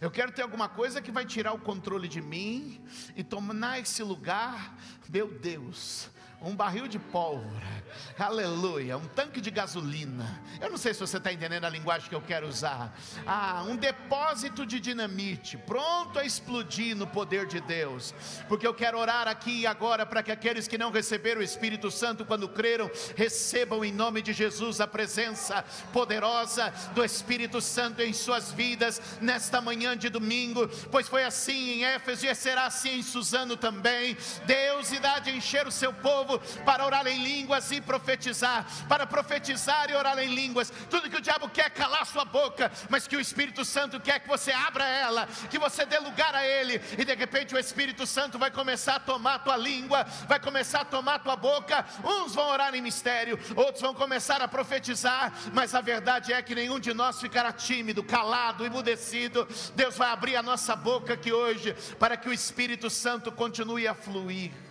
Eu 0.00 0.10
quero 0.10 0.32
ter 0.32 0.42
alguma 0.42 0.68
coisa 0.68 1.00
que 1.00 1.10
vai 1.10 1.24
tirar 1.24 1.52
o 1.52 1.58
controle 1.58 2.08
de 2.08 2.20
mim 2.20 2.82
e 3.16 3.24
tomar 3.24 3.78
esse 3.78 4.02
lugar, 4.02 4.76
meu 5.08 5.28
Deus, 5.38 6.10
um 6.40 6.54
barril 6.54 6.86
de 6.86 6.98
pólvora, 7.00 7.66
aleluia, 8.16 8.96
um 8.96 9.06
tanque 9.08 9.40
de 9.40 9.50
gasolina. 9.50 10.40
Eu 10.60 10.70
não 10.70 10.76
sei 10.76 10.94
se 10.94 11.00
você 11.00 11.16
está 11.16 11.32
entendendo 11.32 11.64
a 11.64 11.68
linguagem 11.68 12.08
que 12.08 12.14
eu 12.14 12.20
quero 12.20 12.46
usar. 12.46 12.96
Ah, 13.26 13.64
um 13.66 13.74
depósito 13.74 14.64
de 14.64 14.78
dinamite, 14.78 15.56
pronto 15.56 16.18
a 16.18 16.24
explodir 16.24 16.94
no 16.94 17.08
poder 17.08 17.46
de 17.46 17.60
Deus. 17.60 18.14
Porque 18.48 18.66
eu 18.66 18.72
quero 18.72 18.98
orar 18.98 19.26
aqui 19.26 19.62
e 19.62 19.66
agora 19.66 20.06
para 20.06 20.22
que 20.22 20.30
aqueles 20.30 20.68
que 20.68 20.78
não 20.78 20.92
receberam 20.92 21.40
o 21.40 21.44
Espírito 21.44 21.90
Santo 21.90 22.24
quando 22.24 22.48
creram, 22.48 22.88
recebam 23.16 23.84
em 23.84 23.92
nome 23.92 24.22
de 24.22 24.32
Jesus 24.32 24.80
a 24.80 24.86
presença 24.86 25.64
poderosa 25.92 26.72
do 26.94 27.04
Espírito 27.04 27.60
Santo 27.60 28.00
em 28.00 28.12
suas 28.12 28.52
vidas 28.52 29.00
nesta 29.20 29.60
manhã 29.60 29.96
de 29.96 30.08
domingo, 30.08 30.68
pois 30.90 31.08
foi 31.08 31.24
assim 31.24 31.70
em 31.70 31.84
Éfeso 31.84 32.26
e 32.26 32.34
será 32.34 32.66
assim 32.66 32.98
em 32.98 33.02
Suzano 33.02 33.56
também. 33.56 34.16
Deus 34.46 34.92
irá 34.92 35.18
de 35.18 35.30
encher 35.30 35.66
o 35.66 35.72
seu 35.72 35.92
povo 35.92 36.27
povo 36.28 36.38
para 36.64 36.84
orar 36.84 37.06
em 37.06 37.22
línguas 37.22 37.70
e 37.72 37.80
profetizar, 37.80 38.66
para 38.86 39.06
profetizar 39.06 39.90
e 39.90 39.94
orar 39.94 40.18
em 40.18 40.34
línguas. 40.34 40.70
Tudo 40.90 41.08
que 41.08 41.16
o 41.16 41.20
diabo 41.20 41.48
quer 41.48 41.66
é 41.66 41.70
calar 41.70 42.06
sua 42.06 42.24
boca, 42.24 42.70
mas 42.90 43.06
que 43.06 43.16
o 43.16 43.20
Espírito 43.20 43.64
Santo 43.64 43.98
quer 43.98 44.20
que 44.20 44.28
você 44.28 44.52
abra 44.52 44.84
ela, 44.84 45.26
que 45.50 45.58
você 45.58 45.86
dê 45.86 45.98
lugar 45.98 46.34
a 46.34 46.44
ele, 46.46 46.80
e 46.98 47.04
de 47.04 47.14
repente 47.14 47.54
o 47.54 47.58
Espírito 47.58 48.06
Santo 48.06 48.38
vai 48.38 48.50
começar 48.50 48.96
a 48.96 49.00
tomar 49.00 49.34
a 49.34 49.38
tua 49.38 49.56
língua, 49.56 50.04
vai 50.26 50.38
começar 50.38 50.82
a 50.82 50.84
tomar 50.84 51.14
a 51.14 51.18
tua 51.18 51.36
boca. 51.36 51.84
Uns 52.04 52.34
vão 52.34 52.48
orar 52.48 52.74
em 52.74 52.82
mistério, 52.82 53.38
outros 53.56 53.80
vão 53.80 53.94
começar 53.94 54.42
a 54.42 54.48
profetizar, 54.48 55.32
mas 55.52 55.74
a 55.74 55.80
verdade 55.80 56.32
é 56.32 56.42
que 56.42 56.54
nenhum 56.54 56.78
de 56.78 56.92
nós 56.92 57.20
ficará 57.20 57.52
tímido, 57.52 58.04
calado, 58.04 58.66
emudecido. 58.66 59.48
Deus 59.74 59.96
vai 59.96 60.10
abrir 60.10 60.36
a 60.36 60.42
nossa 60.42 60.76
boca 60.76 61.14
aqui 61.14 61.32
hoje 61.32 61.74
para 61.98 62.16
que 62.16 62.28
o 62.28 62.32
Espírito 62.32 62.90
Santo 62.90 63.32
continue 63.32 63.86
a 63.86 63.94
fluir. 63.94 64.67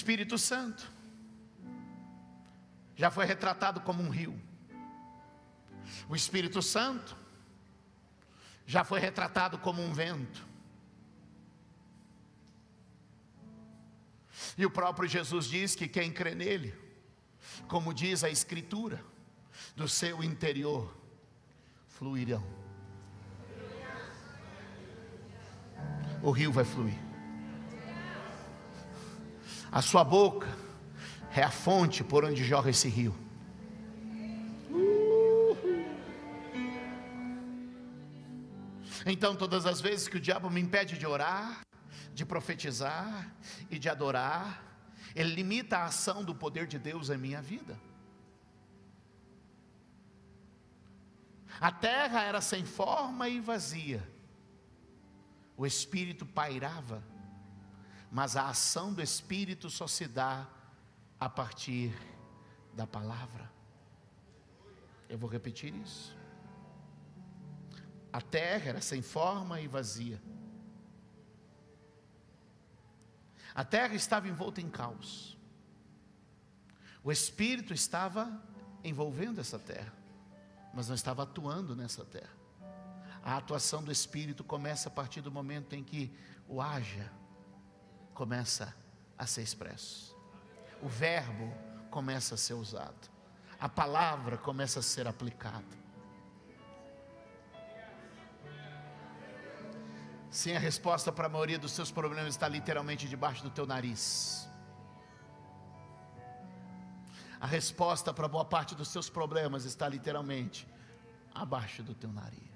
Espírito 0.00 0.38
Santo. 0.38 0.90
já 2.96 3.10
foi 3.10 3.26
retratado 3.26 3.82
como 3.82 4.02
um 4.02 4.08
rio. 4.08 4.34
O 6.08 6.16
Espírito 6.16 6.62
Santo 6.62 7.14
já 8.66 8.82
foi 8.82 8.98
retratado 8.98 9.58
como 9.58 9.82
um 9.82 9.92
vento. 9.92 10.46
E 14.56 14.64
o 14.64 14.70
próprio 14.70 15.06
Jesus 15.06 15.44
diz 15.46 15.74
que 15.74 15.86
quem 15.86 16.10
crê 16.10 16.34
nele, 16.34 16.74
como 17.68 17.92
diz 17.92 18.24
a 18.24 18.30
Escritura, 18.30 19.04
do 19.76 19.86
seu 19.86 20.24
interior 20.24 20.96
fluirão. 21.88 22.44
O 26.22 26.30
rio 26.30 26.52
vai 26.52 26.64
fluir. 26.64 27.09
A 29.72 29.80
sua 29.80 30.02
boca 30.02 30.48
é 31.34 31.42
a 31.42 31.50
fonte 31.50 32.02
por 32.02 32.24
onde 32.24 32.44
jorra 32.44 32.70
esse 32.70 32.88
rio. 32.88 33.14
Então, 39.06 39.36
todas 39.36 39.66
as 39.66 39.80
vezes 39.80 40.08
que 40.08 40.16
o 40.16 40.20
diabo 40.20 40.50
me 40.50 40.60
impede 40.60 40.98
de 40.98 41.06
orar, 41.06 41.60
de 42.12 42.26
profetizar 42.26 43.32
e 43.70 43.78
de 43.78 43.88
adorar, 43.88 44.62
ele 45.14 45.34
limita 45.34 45.78
a 45.78 45.84
ação 45.84 46.24
do 46.24 46.34
poder 46.34 46.66
de 46.66 46.78
Deus 46.78 47.08
em 47.08 47.16
minha 47.16 47.40
vida. 47.40 47.78
A 51.60 51.70
terra 51.70 52.22
era 52.22 52.40
sem 52.40 52.64
forma 52.64 53.28
e 53.28 53.38
vazia, 53.38 54.06
o 55.56 55.66
Espírito 55.66 56.24
pairava, 56.26 57.02
mas 58.10 58.36
a 58.36 58.48
ação 58.48 58.92
do 58.92 59.00
Espírito 59.00 59.70
só 59.70 59.86
se 59.86 60.08
dá 60.08 60.48
a 61.18 61.28
partir 61.28 61.94
da 62.74 62.86
palavra. 62.86 63.50
Eu 65.08 65.16
vou 65.16 65.30
repetir 65.30 65.74
isso. 65.74 66.16
A 68.12 68.20
terra 68.20 68.70
era 68.70 68.80
sem 68.80 69.00
forma 69.00 69.60
e 69.60 69.68
vazia. 69.68 70.20
A 73.54 73.64
terra 73.64 73.94
estava 73.94 74.28
envolta 74.28 74.60
em 74.60 74.68
caos. 74.68 75.38
O 77.02 77.12
Espírito 77.12 77.72
estava 77.72 78.42
envolvendo 78.82 79.40
essa 79.40 79.58
terra, 79.58 79.92
mas 80.74 80.88
não 80.88 80.94
estava 80.94 81.22
atuando 81.22 81.76
nessa 81.76 82.04
terra. 82.04 82.38
A 83.22 83.36
atuação 83.36 83.82
do 83.82 83.92
Espírito 83.92 84.42
começa 84.42 84.88
a 84.88 84.92
partir 84.92 85.20
do 85.20 85.30
momento 85.30 85.74
em 85.74 85.84
que 85.84 86.12
o 86.48 86.60
haja 86.60 87.10
começa 88.20 88.76
a 89.16 89.24
ser 89.24 89.40
expresso, 89.40 90.14
o 90.82 90.88
verbo 90.90 91.50
começa 91.90 92.34
a 92.34 92.36
ser 92.36 92.52
usado, 92.52 93.08
a 93.58 93.66
palavra 93.66 94.36
começa 94.36 94.80
a 94.80 94.82
ser 94.82 95.08
aplicada. 95.08 95.74
Sim, 100.30 100.54
a 100.54 100.58
resposta 100.58 101.10
para 101.10 101.28
a 101.28 101.30
maioria 101.30 101.58
dos 101.58 101.72
seus 101.72 101.90
problemas 101.90 102.26
está 102.26 102.46
literalmente 102.46 103.08
debaixo 103.08 103.42
do 103.42 103.48
teu 103.48 103.64
nariz. 103.66 104.46
A 107.40 107.46
resposta 107.46 108.12
para 108.12 108.28
boa 108.28 108.44
parte 108.44 108.74
dos 108.74 108.88
seus 108.88 109.08
problemas 109.08 109.64
está 109.64 109.88
literalmente 109.88 110.68
abaixo 111.34 111.82
do 111.82 111.94
teu 111.94 112.12
nariz. 112.12 112.50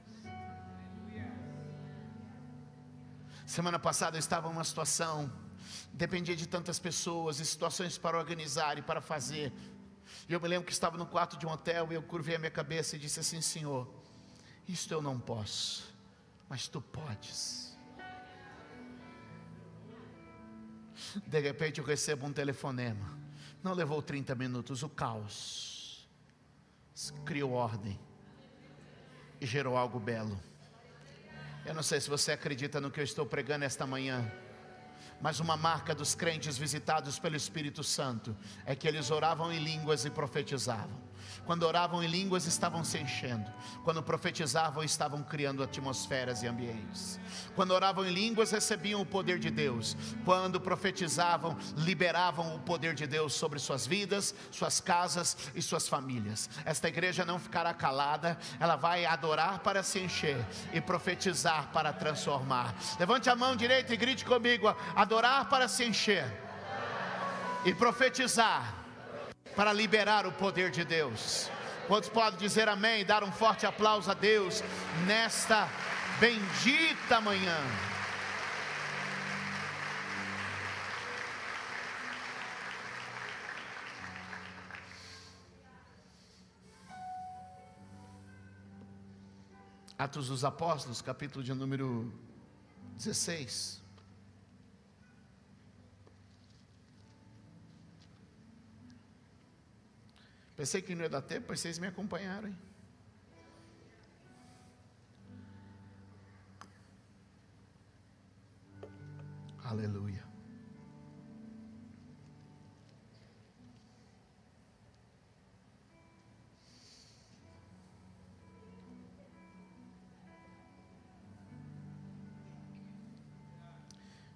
Semana 3.47 3.79
passada 3.79 4.17
eu 4.17 4.21
estava 4.21 4.49
em 4.49 4.53
uma 4.53 4.65
situação, 4.65 5.33
dependia 5.93 6.37
de 6.37 6.47
tantas 6.47 6.79
pessoas 6.79 7.41
e 7.41 7.47
situações 7.47 7.99
para 7.99 8.19
organizar 8.19 8.79
e 8.79 8.83
para 8.83 9.01
fazer. 9.01 9.53
E 10.29 10.33
eu 10.33 10.41
me 10.41 10.49
lembro 10.49 10.67
que 10.67 10.73
estava 10.73 10.97
no 10.97 11.07
quarto 11.07 11.37
de 11.37 11.47
um 11.47 11.51
hotel 11.51 11.89
e 11.91 11.95
eu 11.95 12.03
curvei 12.03 12.37
a 12.37 12.39
minha 12.39 12.51
cabeça 12.51 12.97
e 12.97 12.99
disse 12.99 13.21
assim: 13.21 13.41
Senhor, 13.41 13.89
isto 14.69 14.93
eu 14.93 15.03
não 15.03 15.19
posso, 15.19 15.95
mas 16.49 16.69
tu 16.69 16.81
podes. 16.81 17.77
De 21.27 21.41
repente 21.41 21.81
eu 21.81 21.85
recebo 21.85 22.27
um 22.27 22.33
telefonema. 22.33 23.19
Não 23.63 23.73
levou 23.73 24.03
30 24.03 24.35
minutos, 24.35 24.83
o 24.83 24.89
caos 24.89 25.75
criou 27.25 27.53
ordem 27.53 27.99
e 29.41 29.47
gerou 29.47 29.77
algo 29.77 29.99
belo. 29.99 30.41
Eu 31.67 31.75
não 31.75 31.83
sei 31.83 32.01
se 32.01 32.09
você 32.09 32.33
acredita 32.33 32.81
no 32.81 32.91
que 32.91 33.01
eu 33.01 33.05
estou 33.05 33.27
pregando 33.27 33.65
esta 33.65 33.87
manhã, 33.87 34.31
mas 35.25 35.41
uma 35.41 35.57
marca 35.57 35.95
dos 35.95 36.15
crentes 36.15 36.59
visitados 36.59 37.19
pelo 37.19 37.35
Espírito 37.35 37.83
Santo 37.83 38.37
é 38.67 38.77
que 38.77 38.87
eles 38.87 39.11
oravam 39.11 39.51
em 39.51 39.59
línguas 39.59 40.05
e 40.05 40.11
profetizavam. 40.11 41.01
Quando 41.45 41.65
oravam 41.65 42.03
em 42.03 42.07
línguas, 42.07 42.47
estavam 42.47 42.85
se 42.85 42.99
enchendo. 42.99 43.51
Quando 43.83 44.03
profetizavam, 44.03 44.83
estavam 44.83 45.23
criando 45.23 45.63
atmosferas 45.63 46.43
e 46.43 46.47
ambientes. 46.47 47.19
Quando 47.55 47.73
oravam 47.73 48.07
em 48.07 48.13
línguas, 48.13 48.51
recebiam 48.51 49.01
o 49.01 49.07
poder 49.07 49.39
de 49.39 49.51
Deus. 49.51 49.97
Quando 50.25 50.61
profetizavam, 50.61 51.57
liberavam 51.77 52.57
o 52.57 52.61
poder 52.61 52.95
de 52.95 53.07
Deus 53.07 53.35
sobre 53.35 53.59
suas 53.59 53.87
vidas, 53.87 54.35
suas 54.51 54.81
casas 54.81 55.37
e 55.55 55.63
suas 55.63 55.89
famílias. 55.89 56.49
Esta 56.65 56.89
igreja 56.89 57.25
não 57.25 57.39
ficará 57.39 57.75
calada, 57.75 58.39
ela 58.59 58.77
vai 58.77 59.05
adorar 59.05 59.61
para 59.61 59.83
se 59.83 60.01
encher 60.01 60.45
e 60.73 60.81
profetizar 60.81 61.71
para 61.73 61.93
transformar. 61.93 62.75
Levante 62.99 63.29
a 63.31 63.37
mão 63.37 63.57
direita 63.57 63.93
e 63.93 63.97
grite 63.97 64.25
comigo: 64.25 64.75
adorar 64.95 65.49
para 65.49 65.69
se 65.69 65.85
encher 65.85 66.25
e 67.65 67.75
profetizar 67.75 68.84
para 69.55 69.73
liberar 69.73 70.27
o 70.27 70.33
poder 70.33 70.71
de 70.71 70.85
Deus. 70.85 71.51
Quantos 71.87 72.09
podem 72.09 72.39
dizer 72.39 72.69
amém 72.69 73.03
e 73.03 73.05
dar 73.05 73.23
um 73.23 73.31
forte 73.31 73.67
aplauso 73.67 74.11
a 74.11 74.15
Deus 74.15 74.63
nesta 75.07 75.69
bendita 76.19 77.21
manhã? 77.21 77.59
Atos 89.97 90.29
dos 90.29 90.45
Apóstolos, 90.45 91.01
capítulo 91.01 91.45
de 91.45 91.55
número 91.55 92.13
16. 92.97 93.84
Pensei 100.65 100.81
que 100.81 100.95
não 100.95 101.03
ia 101.03 101.11
dar 101.11 101.21
tempo, 101.21 101.49
mas 101.51 101.61
vocês 101.61 101.79
me 101.79 101.87
acompanharam. 101.87 102.49
Hein? 102.49 102.59
Aleluia. 109.63 110.25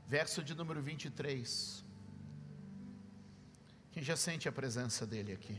Verso 0.07 0.43
de 0.43 0.55
número 0.55 0.83
23. 0.83 1.83
Quem 3.93 4.03
já 4.03 4.14
sente 4.14 4.47
a 4.47 4.53
presença 4.53 5.07
dele 5.07 5.33
aqui? 5.33 5.59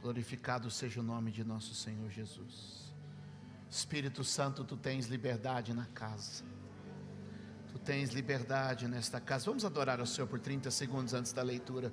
Glorificado 0.00 0.70
seja 0.70 1.00
o 1.00 1.02
nome 1.02 1.30
de 1.30 1.44
nosso 1.44 1.74
Senhor 1.74 2.10
Jesus. 2.10 2.92
Espírito 3.70 4.22
Santo, 4.24 4.64
tu 4.64 4.76
tens 4.76 5.06
liberdade 5.06 5.72
na 5.72 5.86
casa. 5.86 6.44
Tu 7.70 7.78
tens 7.78 8.10
liberdade 8.10 8.86
nesta 8.86 9.20
casa. 9.20 9.46
Vamos 9.46 9.64
adorar 9.64 10.00
o 10.00 10.06
Senhor 10.06 10.26
por 10.26 10.38
30 10.40 10.70
segundos 10.70 11.14
antes 11.14 11.32
da 11.32 11.42
leitura. 11.42 11.92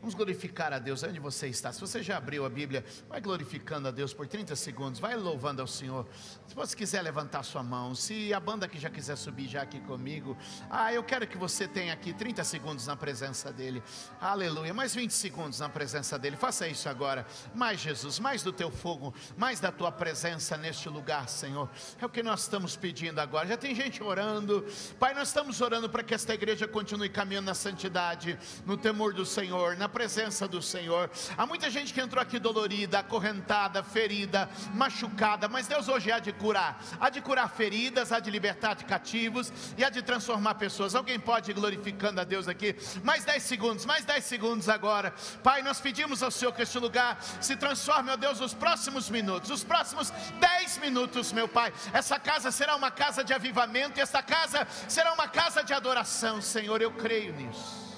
Vamos 0.00 0.14
glorificar 0.14 0.72
a 0.72 0.78
Deus 0.78 1.02
onde 1.02 1.20
você 1.20 1.48
está. 1.48 1.70
Se 1.72 1.80
você 1.80 2.02
já 2.02 2.16
abriu 2.16 2.46
a 2.46 2.48
Bíblia, 2.48 2.82
vai 3.06 3.20
glorificando 3.20 3.86
a 3.86 3.90
Deus 3.90 4.14
por 4.14 4.26
30 4.26 4.56
segundos, 4.56 4.98
vai 4.98 5.14
louvando 5.14 5.60
ao 5.60 5.68
Senhor. 5.68 6.08
Se 6.46 6.54
você 6.54 6.74
quiser 6.74 7.02
levantar 7.02 7.42
sua 7.42 7.62
mão, 7.62 7.94
se 7.94 8.32
a 8.32 8.40
banda 8.40 8.66
que 8.66 8.78
já 8.78 8.88
quiser 8.88 9.16
subir 9.16 9.46
já 9.46 9.60
aqui 9.60 9.78
comigo, 9.80 10.34
ah, 10.70 10.90
eu 10.90 11.04
quero 11.04 11.26
que 11.26 11.36
você 11.36 11.68
tenha 11.68 11.92
aqui 11.92 12.14
30 12.14 12.42
segundos 12.44 12.86
na 12.86 12.96
presença 12.96 13.52
dEle. 13.52 13.82
Aleluia. 14.18 14.72
Mais 14.72 14.94
20 14.94 15.10
segundos 15.10 15.60
na 15.60 15.68
presença 15.68 16.18
dEle. 16.18 16.34
Faça 16.34 16.66
isso 16.66 16.88
agora. 16.88 17.26
Mais 17.54 17.78
Jesus, 17.78 18.18
mais 18.18 18.42
do 18.42 18.54
teu 18.54 18.70
fogo, 18.70 19.14
mais 19.36 19.60
da 19.60 19.70
tua 19.70 19.92
presença 19.92 20.56
neste 20.56 20.88
lugar, 20.88 21.28
Senhor. 21.28 21.68
É 22.00 22.06
o 22.06 22.08
que 22.08 22.22
nós 22.22 22.40
estamos 22.40 22.74
pedindo 22.74 23.18
agora. 23.18 23.46
Já 23.46 23.58
tem 23.58 23.74
gente 23.74 24.02
orando. 24.02 24.64
Pai, 24.98 25.12
nós 25.12 25.28
estamos 25.28 25.60
orando 25.60 25.90
para 25.90 26.02
que 26.02 26.14
esta 26.14 26.32
igreja 26.32 26.66
continue 26.66 27.10
caminhando 27.10 27.46
na 27.46 27.54
santidade, 27.54 28.38
no 28.64 28.78
temor 28.78 29.12
do 29.12 29.26
Senhor, 29.26 29.76
na 29.76 29.89
presença 29.90 30.48
do 30.48 30.62
Senhor. 30.62 31.10
Há 31.36 31.44
muita 31.44 31.68
gente 31.68 31.92
que 31.92 32.00
entrou 32.00 32.22
aqui 32.22 32.38
dolorida, 32.38 33.00
acorrentada, 33.00 33.82
ferida, 33.82 34.48
machucada, 34.72 35.48
mas 35.48 35.66
Deus 35.66 35.88
hoje 35.88 36.10
há 36.10 36.18
de 36.18 36.32
curar. 36.32 36.82
Há 36.98 37.10
de 37.10 37.20
curar 37.20 37.50
feridas, 37.50 38.12
há 38.12 38.20
de 38.20 38.30
libertar 38.30 38.74
de 38.74 38.84
cativos 38.84 39.52
e 39.76 39.84
há 39.84 39.90
de 39.90 40.02
transformar 40.02 40.54
pessoas. 40.54 40.94
Alguém 40.94 41.18
pode 41.18 41.50
ir 41.50 41.54
glorificando 41.54 42.20
a 42.20 42.24
Deus 42.24 42.48
aqui? 42.48 42.74
Mais 43.02 43.24
10 43.24 43.42
segundos, 43.42 43.84
mais 43.84 44.04
10 44.04 44.24
segundos 44.24 44.68
agora. 44.68 45.12
Pai, 45.42 45.62
nós 45.62 45.80
pedimos 45.80 46.22
ao 46.22 46.30
Senhor 46.30 46.52
que 46.52 46.62
este 46.62 46.78
lugar 46.78 47.20
se 47.40 47.56
transforme, 47.56 48.10
ó 48.10 48.16
Deus, 48.16 48.40
nos 48.40 48.54
próximos 48.54 49.10
minutos, 49.10 49.50
os 49.50 49.64
próximos 49.64 50.10
10 50.38 50.78
minutos, 50.78 51.32
meu 51.32 51.48
Pai. 51.48 51.72
Essa 51.92 52.18
casa 52.18 52.50
será 52.50 52.76
uma 52.76 52.90
casa 52.90 53.24
de 53.24 53.32
avivamento 53.32 53.98
e 53.98 54.02
esta 54.02 54.22
casa 54.22 54.66
será 54.88 55.12
uma 55.12 55.28
casa 55.28 55.62
de 55.62 55.72
adoração, 55.72 56.40
Senhor. 56.40 56.80
Eu 56.80 56.92
creio 56.92 57.32
nisso. 57.34 57.89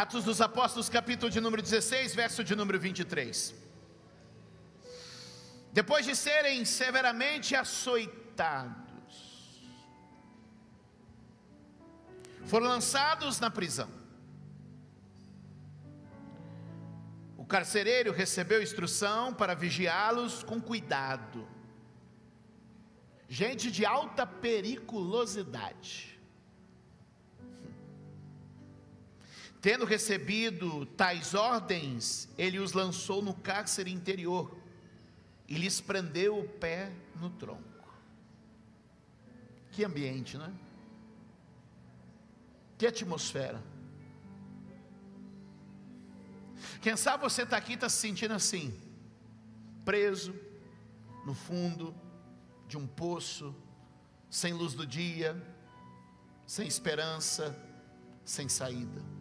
Atos 0.00 0.22
dos 0.22 0.40
Apóstolos, 0.40 0.88
capítulo 0.88 1.28
de 1.28 1.40
número 1.40 1.60
16, 1.60 2.14
verso 2.14 2.44
de 2.44 2.54
número 2.54 2.78
23. 2.78 3.52
Depois 5.72 6.06
de 6.06 6.14
serem 6.14 6.64
severamente 6.64 7.56
açoitados, 7.56 9.16
foram 12.44 12.68
lançados 12.68 13.40
na 13.40 13.50
prisão. 13.50 13.90
O 17.36 17.44
carcereiro 17.44 18.12
recebeu 18.12 18.62
instrução 18.62 19.34
para 19.34 19.52
vigiá-los 19.52 20.44
com 20.44 20.60
cuidado. 20.60 21.44
Gente 23.28 23.68
de 23.68 23.84
alta 23.84 24.24
periculosidade. 24.24 26.17
Tendo 29.60 29.84
recebido 29.84 30.86
tais 30.86 31.34
ordens, 31.34 32.28
ele 32.38 32.58
os 32.58 32.72
lançou 32.72 33.20
no 33.20 33.34
cárcere 33.34 33.92
interior 33.92 34.56
e 35.48 35.54
lhes 35.54 35.80
prendeu 35.80 36.38
o 36.38 36.48
pé 36.48 36.92
no 37.16 37.30
tronco. 37.30 37.64
Que 39.72 39.84
ambiente, 39.84 40.36
não 40.36 40.46
é? 40.46 40.52
Que 42.76 42.86
atmosfera. 42.86 43.60
Quem 46.80 46.96
sabe 46.96 47.24
você 47.24 47.42
está 47.42 47.56
aqui 47.56 47.72
e 47.72 47.74
está 47.74 47.88
se 47.88 47.96
sentindo 47.96 48.34
assim, 48.34 48.72
preso, 49.84 50.34
no 51.26 51.34
fundo 51.34 51.94
de 52.68 52.76
um 52.76 52.86
poço, 52.86 53.54
sem 54.30 54.52
luz 54.52 54.74
do 54.74 54.86
dia, 54.86 55.36
sem 56.46 56.66
esperança, 56.68 57.56
sem 58.24 58.48
saída. 58.48 59.17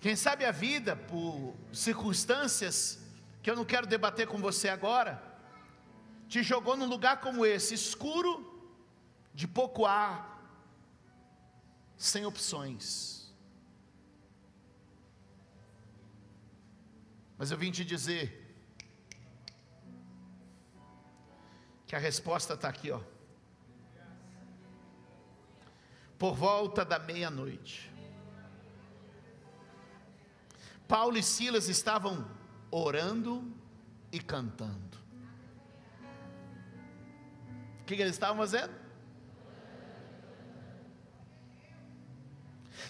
Quem 0.00 0.16
sabe 0.16 0.46
a 0.46 0.50
vida, 0.50 0.96
por 0.96 1.54
circunstâncias 1.72 2.98
que 3.42 3.50
eu 3.50 3.56
não 3.56 3.64
quero 3.64 3.86
debater 3.86 4.26
com 4.26 4.38
você 4.38 4.68
agora, 4.68 5.22
te 6.26 6.42
jogou 6.42 6.76
num 6.76 6.86
lugar 6.86 7.20
como 7.20 7.44
esse, 7.44 7.74
escuro, 7.74 8.32
de 9.34 9.46
pouco 9.46 9.84
ar, 9.84 10.40
sem 11.96 12.24
opções. 12.24 13.30
Mas 17.36 17.50
eu 17.50 17.58
vim 17.58 17.70
te 17.70 17.84
dizer 17.84 18.54
que 21.86 21.94
a 21.94 21.98
resposta 21.98 22.54
está 22.54 22.68
aqui, 22.68 22.90
ó. 22.90 23.00
Por 26.18 26.34
volta 26.34 26.84
da 26.84 26.98
meia-noite. 26.98 27.89
Paulo 30.90 31.16
e 31.16 31.22
Silas 31.22 31.68
estavam 31.68 32.28
orando 32.68 33.56
e 34.10 34.18
cantando. 34.18 34.98
O 37.80 37.84
que, 37.84 37.94
que 37.94 38.02
eles 38.02 38.16
estavam 38.16 38.36
fazendo? 38.38 38.74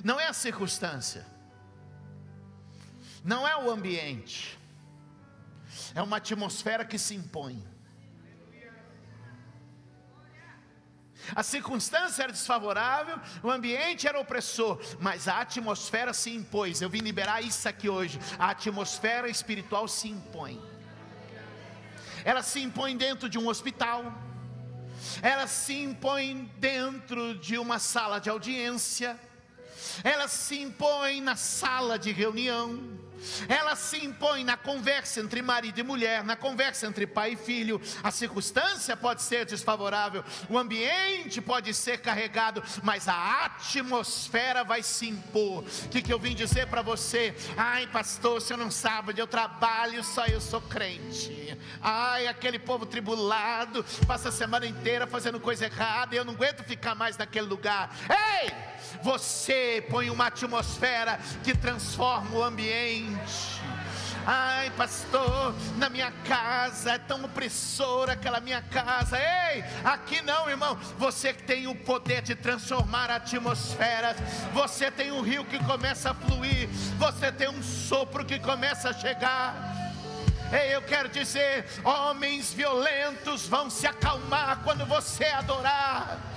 Não 0.02 0.18
é 0.18 0.26
a 0.28 0.32
circunstância, 0.32 1.26
não 3.22 3.46
é 3.46 3.54
o 3.54 3.70
ambiente, 3.70 4.58
é 5.94 6.00
uma 6.00 6.16
atmosfera 6.16 6.86
que 6.86 6.98
se 6.98 7.14
impõe. 7.14 7.62
A 11.34 11.42
circunstância 11.42 12.22
era 12.22 12.32
desfavorável, 12.32 13.18
o 13.42 13.50
ambiente 13.50 14.06
era 14.06 14.18
opressor, 14.18 14.80
mas 14.98 15.28
a 15.28 15.40
atmosfera 15.40 16.12
se 16.12 16.30
impôs. 16.30 16.80
Eu 16.80 16.90
vim 16.90 17.00
liberar 17.00 17.42
isso 17.42 17.68
aqui 17.68 17.88
hoje. 17.88 18.18
A 18.38 18.50
atmosfera 18.50 19.28
espiritual 19.28 19.86
se 19.88 20.08
impõe. 20.08 20.60
Ela 22.24 22.42
se 22.42 22.60
impõe 22.60 22.96
dentro 22.96 23.28
de 23.28 23.38
um 23.38 23.48
hospital, 23.48 24.12
ela 25.22 25.46
se 25.46 25.74
impõe 25.74 26.50
dentro 26.58 27.34
de 27.34 27.56
uma 27.56 27.78
sala 27.78 28.20
de 28.20 28.28
audiência, 28.28 29.18
ela 30.04 30.28
se 30.28 30.60
impõe 30.60 31.20
na 31.20 31.36
sala 31.36 31.98
de 31.98 32.12
reunião 32.12 33.00
ela 33.48 33.76
se 33.76 34.04
impõe 34.04 34.44
na 34.44 34.56
conversa 34.56 35.20
entre 35.20 35.42
marido 35.42 35.78
e 35.78 35.82
mulher, 35.82 36.24
na 36.24 36.36
conversa 36.36 36.86
entre 36.86 37.06
pai 37.06 37.32
e 37.32 37.36
filho. 37.36 37.80
A 38.02 38.10
circunstância 38.10 38.96
pode 38.96 39.22
ser 39.22 39.44
desfavorável, 39.44 40.24
o 40.48 40.58
ambiente 40.58 41.40
pode 41.40 41.72
ser 41.74 41.98
carregado, 41.98 42.62
mas 42.82 43.08
a 43.08 43.44
atmosfera 43.44 44.64
vai 44.64 44.82
se 44.82 45.08
impor. 45.08 45.64
O 45.84 45.88
que, 45.88 46.02
que 46.02 46.12
eu 46.12 46.18
vim 46.18 46.34
dizer 46.34 46.66
para 46.66 46.82
você? 46.82 47.34
Ai, 47.56 47.86
pastor, 47.86 48.40
você 48.40 48.56
não 48.56 48.70
sabe 48.70 49.10
onde 49.10 49.20
eu 49.20 49.26
trabalho, 49.26 50.02
só 50.04 50.26
eu 50.26 50.40
sou 50.40 50.60
crente. 50.60 51.58
Ai, 51.80 52.26
aquele 52.26 52.58
povo 52.58 52.86
tribulado, 52.86 53.84
passa 54.06 54.28
a 54.28 54.32
semana 54.32 54.66
inteira 54.66 55.06
fazendo 55.06 55.40
coisa 55.40 55.66
errada, 55.66 56.14
e 56.14 56.18
eu 56.18 56.24
não 56.24 56.34
aguento 56.34 56.64
ficar 56.64 56.94
mais 56.94 57.16
naquele 57.16 57.46
lugar. 57.46 57.94
Ei! 58.08 58.52
Você 59.02 59.84
põe 59.88 60.10
uma 60.10 60.26
atmosfera 60.26 61.18
que 61.44 61.56
transforma 61.56 62.36
o 62.36 62.42
ambiente. 62.42 63.09
Ai, 64.26 64.70
pastor, 64.76 65.54
na 65.76 65.88
minha 65.88 66.12
casa 66.24 66.92
é 66.92 66.98
tão 66.98 67.24
opressora 67.24 68.12
aquela 68.12 68.38
minha 68.40 68.60
casa. 68.62 69.18
Ei, 69.18 69.64
aqui 69.84 70.20
não, 70.22 70.48
irmão. 70.48 70.78
Você 70.98 71.32
tem 71.32 71.66
o 71.66 71.74
poder 71.74 72.22
de 72.22 72.34
transformar 72.34 73.10
atmosferas. 73.10 74.16
Você 74.52 74.90
tem 74.90 75.10
um 75.10 75.22
rio 75.22 75.44
que 75.44 75.58
começa 75.64 76.10
a 76.10 76.14
fluir. 76.14 76.68
Você 76.98 77.32
tem 77.32 77.48
um 77.48 77.62
sopro 77.62 78.24
que 78.24 78.38
começa 78.38 78.90
a 78.90 78.92
chegar. 78.92 79.54
Ei, 80.52 80.74
eu 80.74 80.82
quero 80.82 81.08
dizer: 81.08 81.64
homens 81.84 82.52
violentos 82.52 83.46
vão 83.46 83.70
se 83.70 83.86
acalmar 83.86 84.60
quando 84.62 84.84
você 84.84 85.24
adorar. 85.24 86.29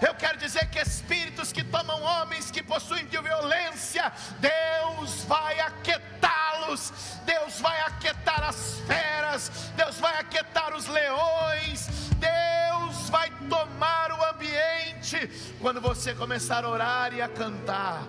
Eu 0.00 0.14
quero 0.14 0.38
dizer 0.38 0.66
que 0.70 0.78
espíritos 0.78 1.52
que 1.52 1.62
tomam 1.62 2.00
homens 2.02 2.50
que 2.50 2.62
possuem 2.62 3.04
de 3.06 3.20
violência, 3.20 4.10
Deus 4.38 5.24
vai 5.24 5.60
aquietá-los, 5.60 6.92
Deus 7.26 7.60
vai 7.60 7.80
aquietar 7.82 8.42
as 8.44 8.80
feras, 8.86 9.70
Deus 9.76 9.98
vai 9.98 10.18
aquietar 10.18 10.74
os 10.74 10.86
leões, 10.86 11.88
Deus 12.16 13.10
vai 13.10 13.30
tomar 13.48 14.12
o 14.12 14.24
ambiente 14.24 15.28
quando 15.60 15.80
você 15.80 16.14
começar 16.14 16.64
a 16.64 16.68
orar 16.70 17.12
e 17.12 17.20
a 17.20 17.28
cantar. 17.28 18.02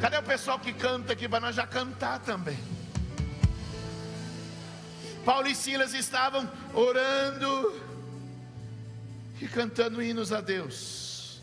Cadê 0.00 0.18
o 0.18 0.22
pessoal 0.22 0.58
que 0.58 0.72
canta 0.72 1.14
aqui 1.14 1.28
para 1.28 1.40
nós 1.40 1.56
já 1.56 1.66
cantar 1.66 2.20
também? 2.20 2.58
Paulo 5.24 5.48
e 5.48 5.54
Silas 5.56 5.94
estavam 5.94 6.48
orando 6.72 7.95
e 9.40 9.48
cantando 9.48 10.02
hinos 10.02 10.32
a 10.32 10.40
Deus. 10.40 11.40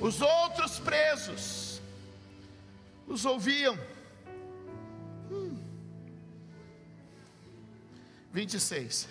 Os 0.00 0.20
outros 0.20 0.78
presos 0.78 1.80
os 3.06 3.24
ouviam. 3.24 3.76
Hum. 5.30 5.56
26. 8.32 9.08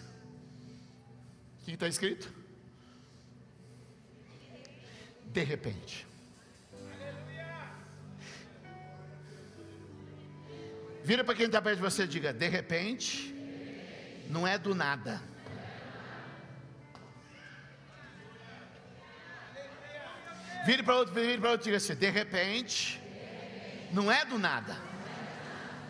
O 1.61 1.65
que 1.65 1.71
está 1.71 1.87
escrito? 1.87 2.31
De 5.25 5.43
repente. 5.43 6.07
Vira 11.03 11.23
para 11.23 11.35
quem 11.35 11.45
está 11.45 11.61
perto 11.61 11.77
de 11.77 11.81
você 11.81 12.03
e 12.03 12.07
diga: 12.07 12.31
de 12.33 12.47
repente, 12.47 13.33
não 14.29 14.47
é 14.47 14.57
do 14.57 14.75
nada. 14.75 15.21
Vire 20.67 20.83
para 20.83 20.95
outro, 20.95 21.13
vire 21.13 21.37
para 21.39 21.51
outro, 21.51 21.63
diga 21.63 21.77
assim: 21.77 21.95
de 21.95 22.09
repente, 22.09 23.01
não 23.89 24.11
é 24.11 24.25
do 24.25 24.37
nada. 24.37 24.75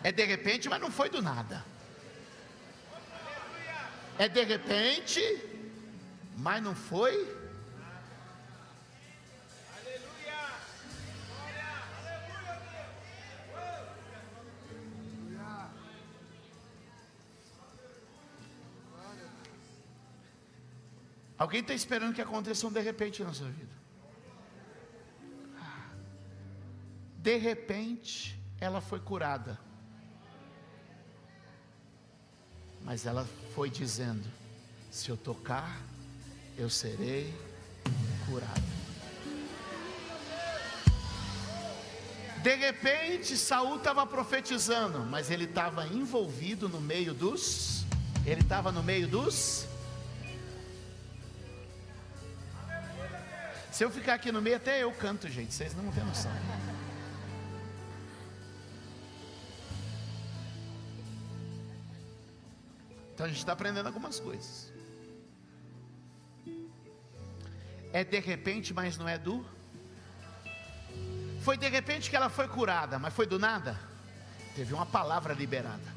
É 0.04 0.12
de 0.12 0.24
repente, 0.24 0.68
mas 0.68 0.80
não 0.80 0.88
foi 0.88 1.10
do 1.10 1.20
nada. 1.20 1.64
É 4.16 4.28
de 4.28 4.44
repente, 4.44 5.20
mas 6.36 6.62
não 6.62 6.76
foi. 6.76 7.36
Alguém 21.36 21.62
está 21.62 21.74
esperando 21.74 22.14
que 22.14 22.22
aconteça 22.22 22.64
um 22.64 22.72
de 22.72 22.80
repente 22.80 23.24
na 23.24 23.34
sua 23.34 23.48
vida. 23.48 23.87
De 27.18 27.36
repente, 27.36 28.40
ela 28.60 28.80
foi 28.80 29.00
curada. 29.00 29.58
Mas 32.82 33.04
ela 33.04 33.26
foi 33.54 33.68
dizendo: 33.68 34.24
se 34.90 35.10
eu 35.10 35.16
tocar, 35.16 35.82
eu 36.56 36.70
serei 36.70 37.34
curada. 38.26 38.78
De 42.42 42.54
repente, 42.54 43.36
Saul 43.36 43.76
estava 43.76 44.06
profetizando, 44.06 45.00
mas 45.00 45.28
ele 45.28 45.44
estava 45.44 45.86
envolvido 45.88 46.68
no 46.68 46.80
meio 46.80 47.12
dos. 47.12 47.84
Ele 48.24 48.42
estava 48.42 48.70
no 48.70 48.82
meio 48.82 49.08
dos. 49.08 49.66
Se 53.72 53.84
eu 53.84 53.90
ficar 53.90 54.14
aqui 54.14 54.30
no 54.30 54.40
meio, 54.40 54.56
até 54.56 54.82
eu 54.82 54.92
canto, 54.92 55.28
gente. 55.28 55.52
Vocês 55.52 55.74
não 55.74 55.90
têm 55.90 56.04
noção. 56.04 56.32
Então 63.18 63.26
a 63.26 63.30
gente 63.30 63.40
está 63.40 63.52
aprendendo 63.52 63.88
algumas 63.88 64.20
coisas. 64.20 64.72
É 67.92 68.04
de 68.04 68.20
repente, 68.20 68.72
mas 68.72 68.96
não 68.96 69.08
é 69.08 69.18
do. 69.18 69.44
Foi 71.42 71.56
de 71.56 71.68
repente 71.68 72.08
que 72.10 72.14
ela 72.14 72.28
foi 72.28 72.46
curada, 72.46 72.96
mas 72.96 73.12
foi 73.12 73.26
do 73.26 73.36
nada. 73.36 73.76
Teve 74.54 74.72
uma 74.72 74.86
palavra 74.86 75.34
liberada. 75.34 75.92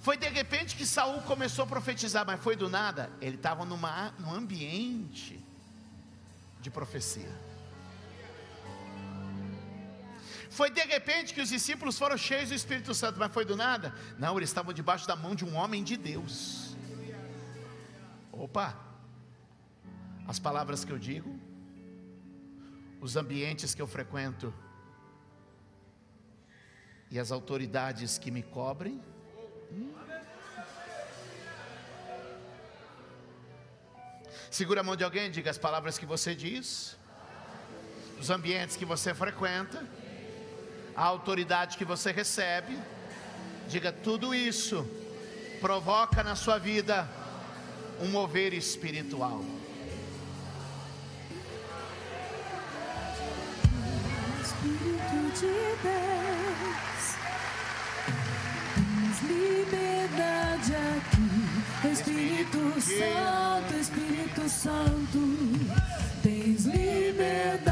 Foi 0.00 0.16
de 0.16 0.30
repente 0.30 0.76
que 0.76 0.86
Saul 0.86 1.20
começou 1.24 1.66
a 1.66 1.68
profetizar, 1.68 2.24
mas 2.24 2.40
foi 2.40 2.56
do 2.56 2.70
nada. 2.70 3.10
Ele 3.20 3.36
estava 3.36 3.62
num 3.66 4.32
ambiente 4.32 5.44
de 6.62 6.70
profecia. 6.70 7.51
Foi 10.52 10.68
de 10.68 10.82
repente 10.82 11.32
que 11.32 11.40
os 11.40 11.48
discípulos 11.48 11.98
foram 11.98 12.16
cheios 12.18 12.50
do 12.50 12.54
Espírito 12.54 12.92
Santo, 12.92 13.18
mas 13.18 13.32
foi 13.32 13.42
do 13.42 13.56
nada? 13.56 13.94
Não, 14.18 14.36
eles 14.36 14.50
estavam 14.50 14.74
debaixo 14.74 15.06
da 15.06 15.16
mão 15.16 15.34
de 15.34 15.46
um 15.46 15.54
homem 15.54 15.82
de 15.82 15.96
Deus. 15.96 16.76
Opa! 18.30 18.78
As 20.28 20.38
palavras 20.38 20.84
que 20.84 20.92
eu 20.92 20.98
digo, 20.98 21.40
os 23.00 23.16
ambientes 23.16 23.74
que 23.74 23.80
eu 23.80 23.86
frequento 23.86 24.52
e 27.10 27.18
as 27.18 27.32
autoridades 27.32 28.18
que 28.18 28.30
me 28.30 28.42
cobrem. 28.42 29.00
Hum. 29.72 29.90
Segura 34.50 34.82
a 34.82 34.84
mão 34.84 34.96
de 34.96 35.02
alguém 35.02 35.30
diga 35.30 35.50
as 35.50 35.56
palavras 35.56 35.96
que 35.96 36.04
você 36.04 36.34
diz, 36.34 36.98
os 38.20 38.28
ambientes 38.28 38.76
que 38.76 38.84
você 38.84 39.14
frequenta 39.14 39.82
a 40.96 41.04
autoridade 41.04 41.76
que 41.76 41.84
você 41.84 42.12
recebe, 42.12 42.78
diga 43.68 43.92
tudo 43.92 44.34
isso 44.34 44.86
provoca 45.62 46.24
na 46.24 46.34
sua 46.34 46.58
vida 46.58 47.08
um 48.00 48.08
mover 48.08 48.52
espiritual. 48.52 49.44
Espírito 54.42 55.18
de 55.38 55.56
Deus, 55.82 57.04
tens 58.74 59.22
liberdade 59.22 60.74
aqui, 60.74 61.88
Espírito 61.92 62.80
Santo, 62.80 63.74
Espírito 63.80 64.48
Santo. 64.48 65.20
Tens 66.24 66.64
liberdade 66.64 67.71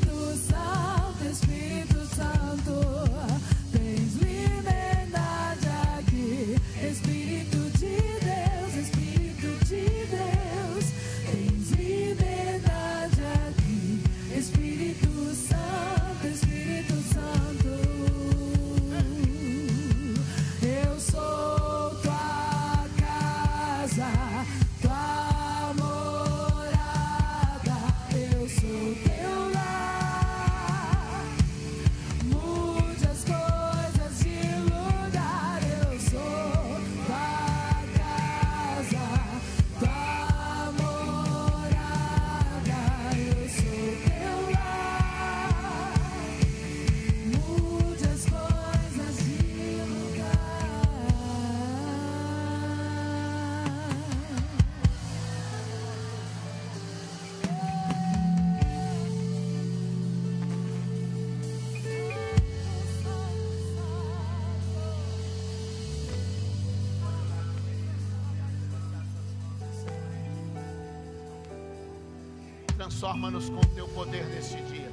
Transforma-nos 72.81 73.47
com 73.47 73.59
o 73.59 73.65
teu 73.75 73.87
poder 73.89 74.25
neste 74.25 74.59
dia. 74.63 74.91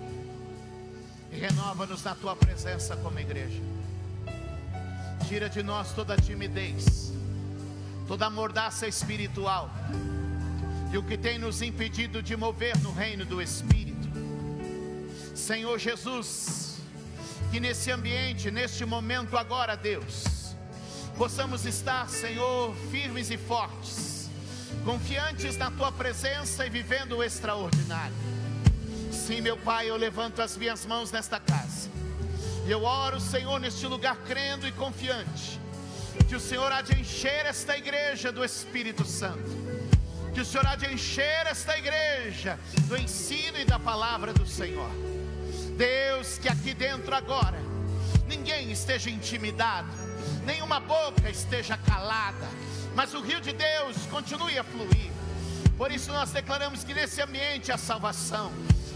E 1.32 1.38
renova-nos 1.38 2.04
na 2.04 2.14
tua 2.14 2.36
presença 2.36 2.94
como 2.98 3.18
igreja. 3.18 3.62
Tira 5.26 5.48
de 5.48 5.62
nós 5.62 5.94
toda 5.94 6.14
timidez, 6.14 7.14
toda 8.06 8.28
mordaça 8.28 8.86
espiritual. 8.86 9.70
E 10.92 10.98
o 10.98 11.02
que 11.02 11.16
tem 11.16 11.38
nos 11.38 11.62
impedido 11.62 12.22
de 12.22 12.36
mover 12.36 12.78
no 12.82 12.92
reino 12.92 13.24
do 13.24 13.40
Espírito. 13.40 14.06
Senhor 15.34 15.78
Jesus, 15.78 16.82
que 17.50 17.58
nesse 17.58 17.90
ambiente, 17.90 18.50
neste 18.50 18.84
momento 18.84 19.34
agora, 19.34 19.74
Deus, 19.74 20.54
possamos 21.16 21.64
estar, 21.64 22.06
Senhor, 22.10 22.76
firmes 22.90 23.30
e 23.30 23.38
fortes 23.38 24.17
confiantes 24.88 25.58
na 25.58 25.70
tua 25.70 25.92
presença 25.92 26.64
e 26.64 26.70
vivendo 26.70 27.18
o 27.18 27.22
extraordinário. 27.22 28.16
Sim, 29.12 29.42
meu 29.42 29.54
Pai, 29.54 29.90
eu 29.90 29.96
levanto 29.98 30.40
as 30.40 30.56
minhas 30.56 30.86
mãos 30.86 31.12
nesta 31.12 31.38
casa. 31.38 31.90
E 32.66 32.70
eu 32.70 32.82
oro, 32.84 33.20
Senhor, 33.20 33.60
neste 33.60 33.86
lugar 33.86 34.16
crendo 34.26 34.66
e 34.66 34.72
confiante 34.72 35.60
que 36.26 36.34
o 36.34 36.40
Senhor 36.40 36.72
há 36.72 36.80
de 36.80 36.98
encher 36.98 37.44
esta 37.44 37.76
igreja 37.76 38.32
do 38.32 38.42
Espírito 38.42 39.04
Santo. 39.04 39.50
Que 40.32 40.40
o 40.40 40.44
Senhor 40.44 40.66
há 40.66 40.74
de 40.74 40.90
encher 40.90 41.46
esta 41.46 41.76
igreja 41.76 42.58
do 42.84 42.96
ensino 42.96 43.58
e 43.58 43.66
da 43.66 43.78
palavra 43.78 44.32
do 44.32 44.46
Senhor. 44.46 44.90
Deus, 45.76 46.38
que 46.38 46.48
aqui 46.48 46.72
dentro 46.72 47.14
agora 47.14 47.58
ninguém 48.26 48.72
esteja 48.72 49.10
intimidado, 49.10 49.92
nenhuma 50.46 50.80
boca 50.80 51.28
esteja 51.28 51.76
calada, 51.76 52.48
mas 52.98 53.14
o 53.14 53.20
rio 53.20 53.40
de 53.40 53.52
Deus 53.52 53.96
continue 54.10 54.58
a 54.58 54.64
fluir. 54.64 55.12
Por 55.76 55.92
isso 55.92 56.10
nós 56.10 56.32
declaramos 56.32 56.82
que 56.82 56.92
nesse 56.92 57.22
ambiente 57.22 57.70
há 57.70 57.78
salvação. 57.78 58.52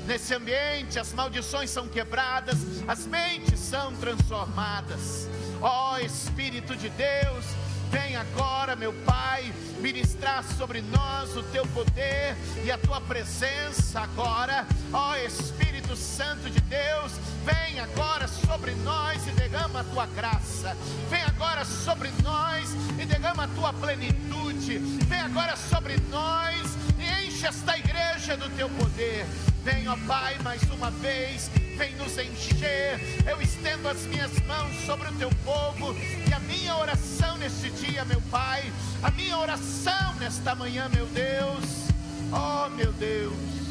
Nesse 0.09 0.35
ambiente 0.35 0.99
as 0.99 1.13
maldições 1.13 1.71
são 1.71 1.87
quebradas, 1.87 2.57
as 2.89 3.07
mentes 3.07 3.61
são 3.61 3.95
transformadas. 3.95 5.29
Ó 5.61 5.93
oh, 5.93 5.99
Espírito 5.99 6.75
de 6.75 6.89
Deus, 6.89 7.45
Vem 7.93 8.17
agora, 8.17 8.75
meu 8.75 8.91
Pai, 9.05 9.53
ministrar 9.81 10.43
sobre 10.57 10.81
nós 10.81 11.37
o 11.37 11.43
teu 11.43 11.67
poder 11.67 12.35
e 12.65 12.71
a 12.71 12.79
tua 12.79 13.03
presença 13.03 14.01
agora, 14.01 14.67
ó 14.91 15.15
Espírito 15.17 15.95
Santo 15.95 16.49
de 16.49 16.59
Deus, 16.63 17.13
vem 17.45 17.79
agora 17.81 18.27
sobre 18.27 18.73
nós 18.77 19.27
e 19.27 19.31
derrama 19.33 19.81
a 19.81 19.85
tua 19.85 20.07
graça, 20.07 20.75
vem 21.11 21.23
agora 21.23 21.67
sobre 21.67 22.11
nós 22.23 22.71
e 22.99 23.05
derrama 23.05 23.45
a 23.45 23.49
tua 23.49 23.75
plenitude, 23.75 24.79
vem 24.79 25.21
agora 25.21 25.55
sobre 25.55 25.99
nós 26.09 26.63
e 26.99 27.27
enche 27.27 27.47
esta 27.47 27.77
igreja 27.77 28.39
do 28.39 28.49
teu 28.57 28.71
poder. 28.71 29.27
Vem, 29.63 29.87
ó 29.87 29.97
Pai, 30.09 30.39
mais 30.43 30.63
uma 30.71 30.91
vez, 30.91 31.51
vem 31.77 31.95
nos 31.97 32.17
encher. 32.19 33.01
Eu 33.27 33.41
estendo 33.41 33.89
as 33.89 34.05
minhas 34.07 34.33
mãos 34.41 34.75
sobre 34.85 35.09
o 35.09 35.13
teu 35.13 35.31
povo 35.45 35.95
e 36.29 36.33
a 36.33 36.41
minha 36.41 36.77
oração 36.77 37.37
neste 37.39 37.71
dia, 37.71 38.05
meu 38.05 38.21
Pai, 38.31 38.63
a 39.03 39.11
minha 39.11 39.39
oração 39.39 40.15
nesta 40.19 40.55
manhã, 40.55 40.89
meu 40.89 41.07
Deus. 41.07 41.89
Oh, 42.33 42.69
meu 42.71 42.93
Deus. 42.93 43.63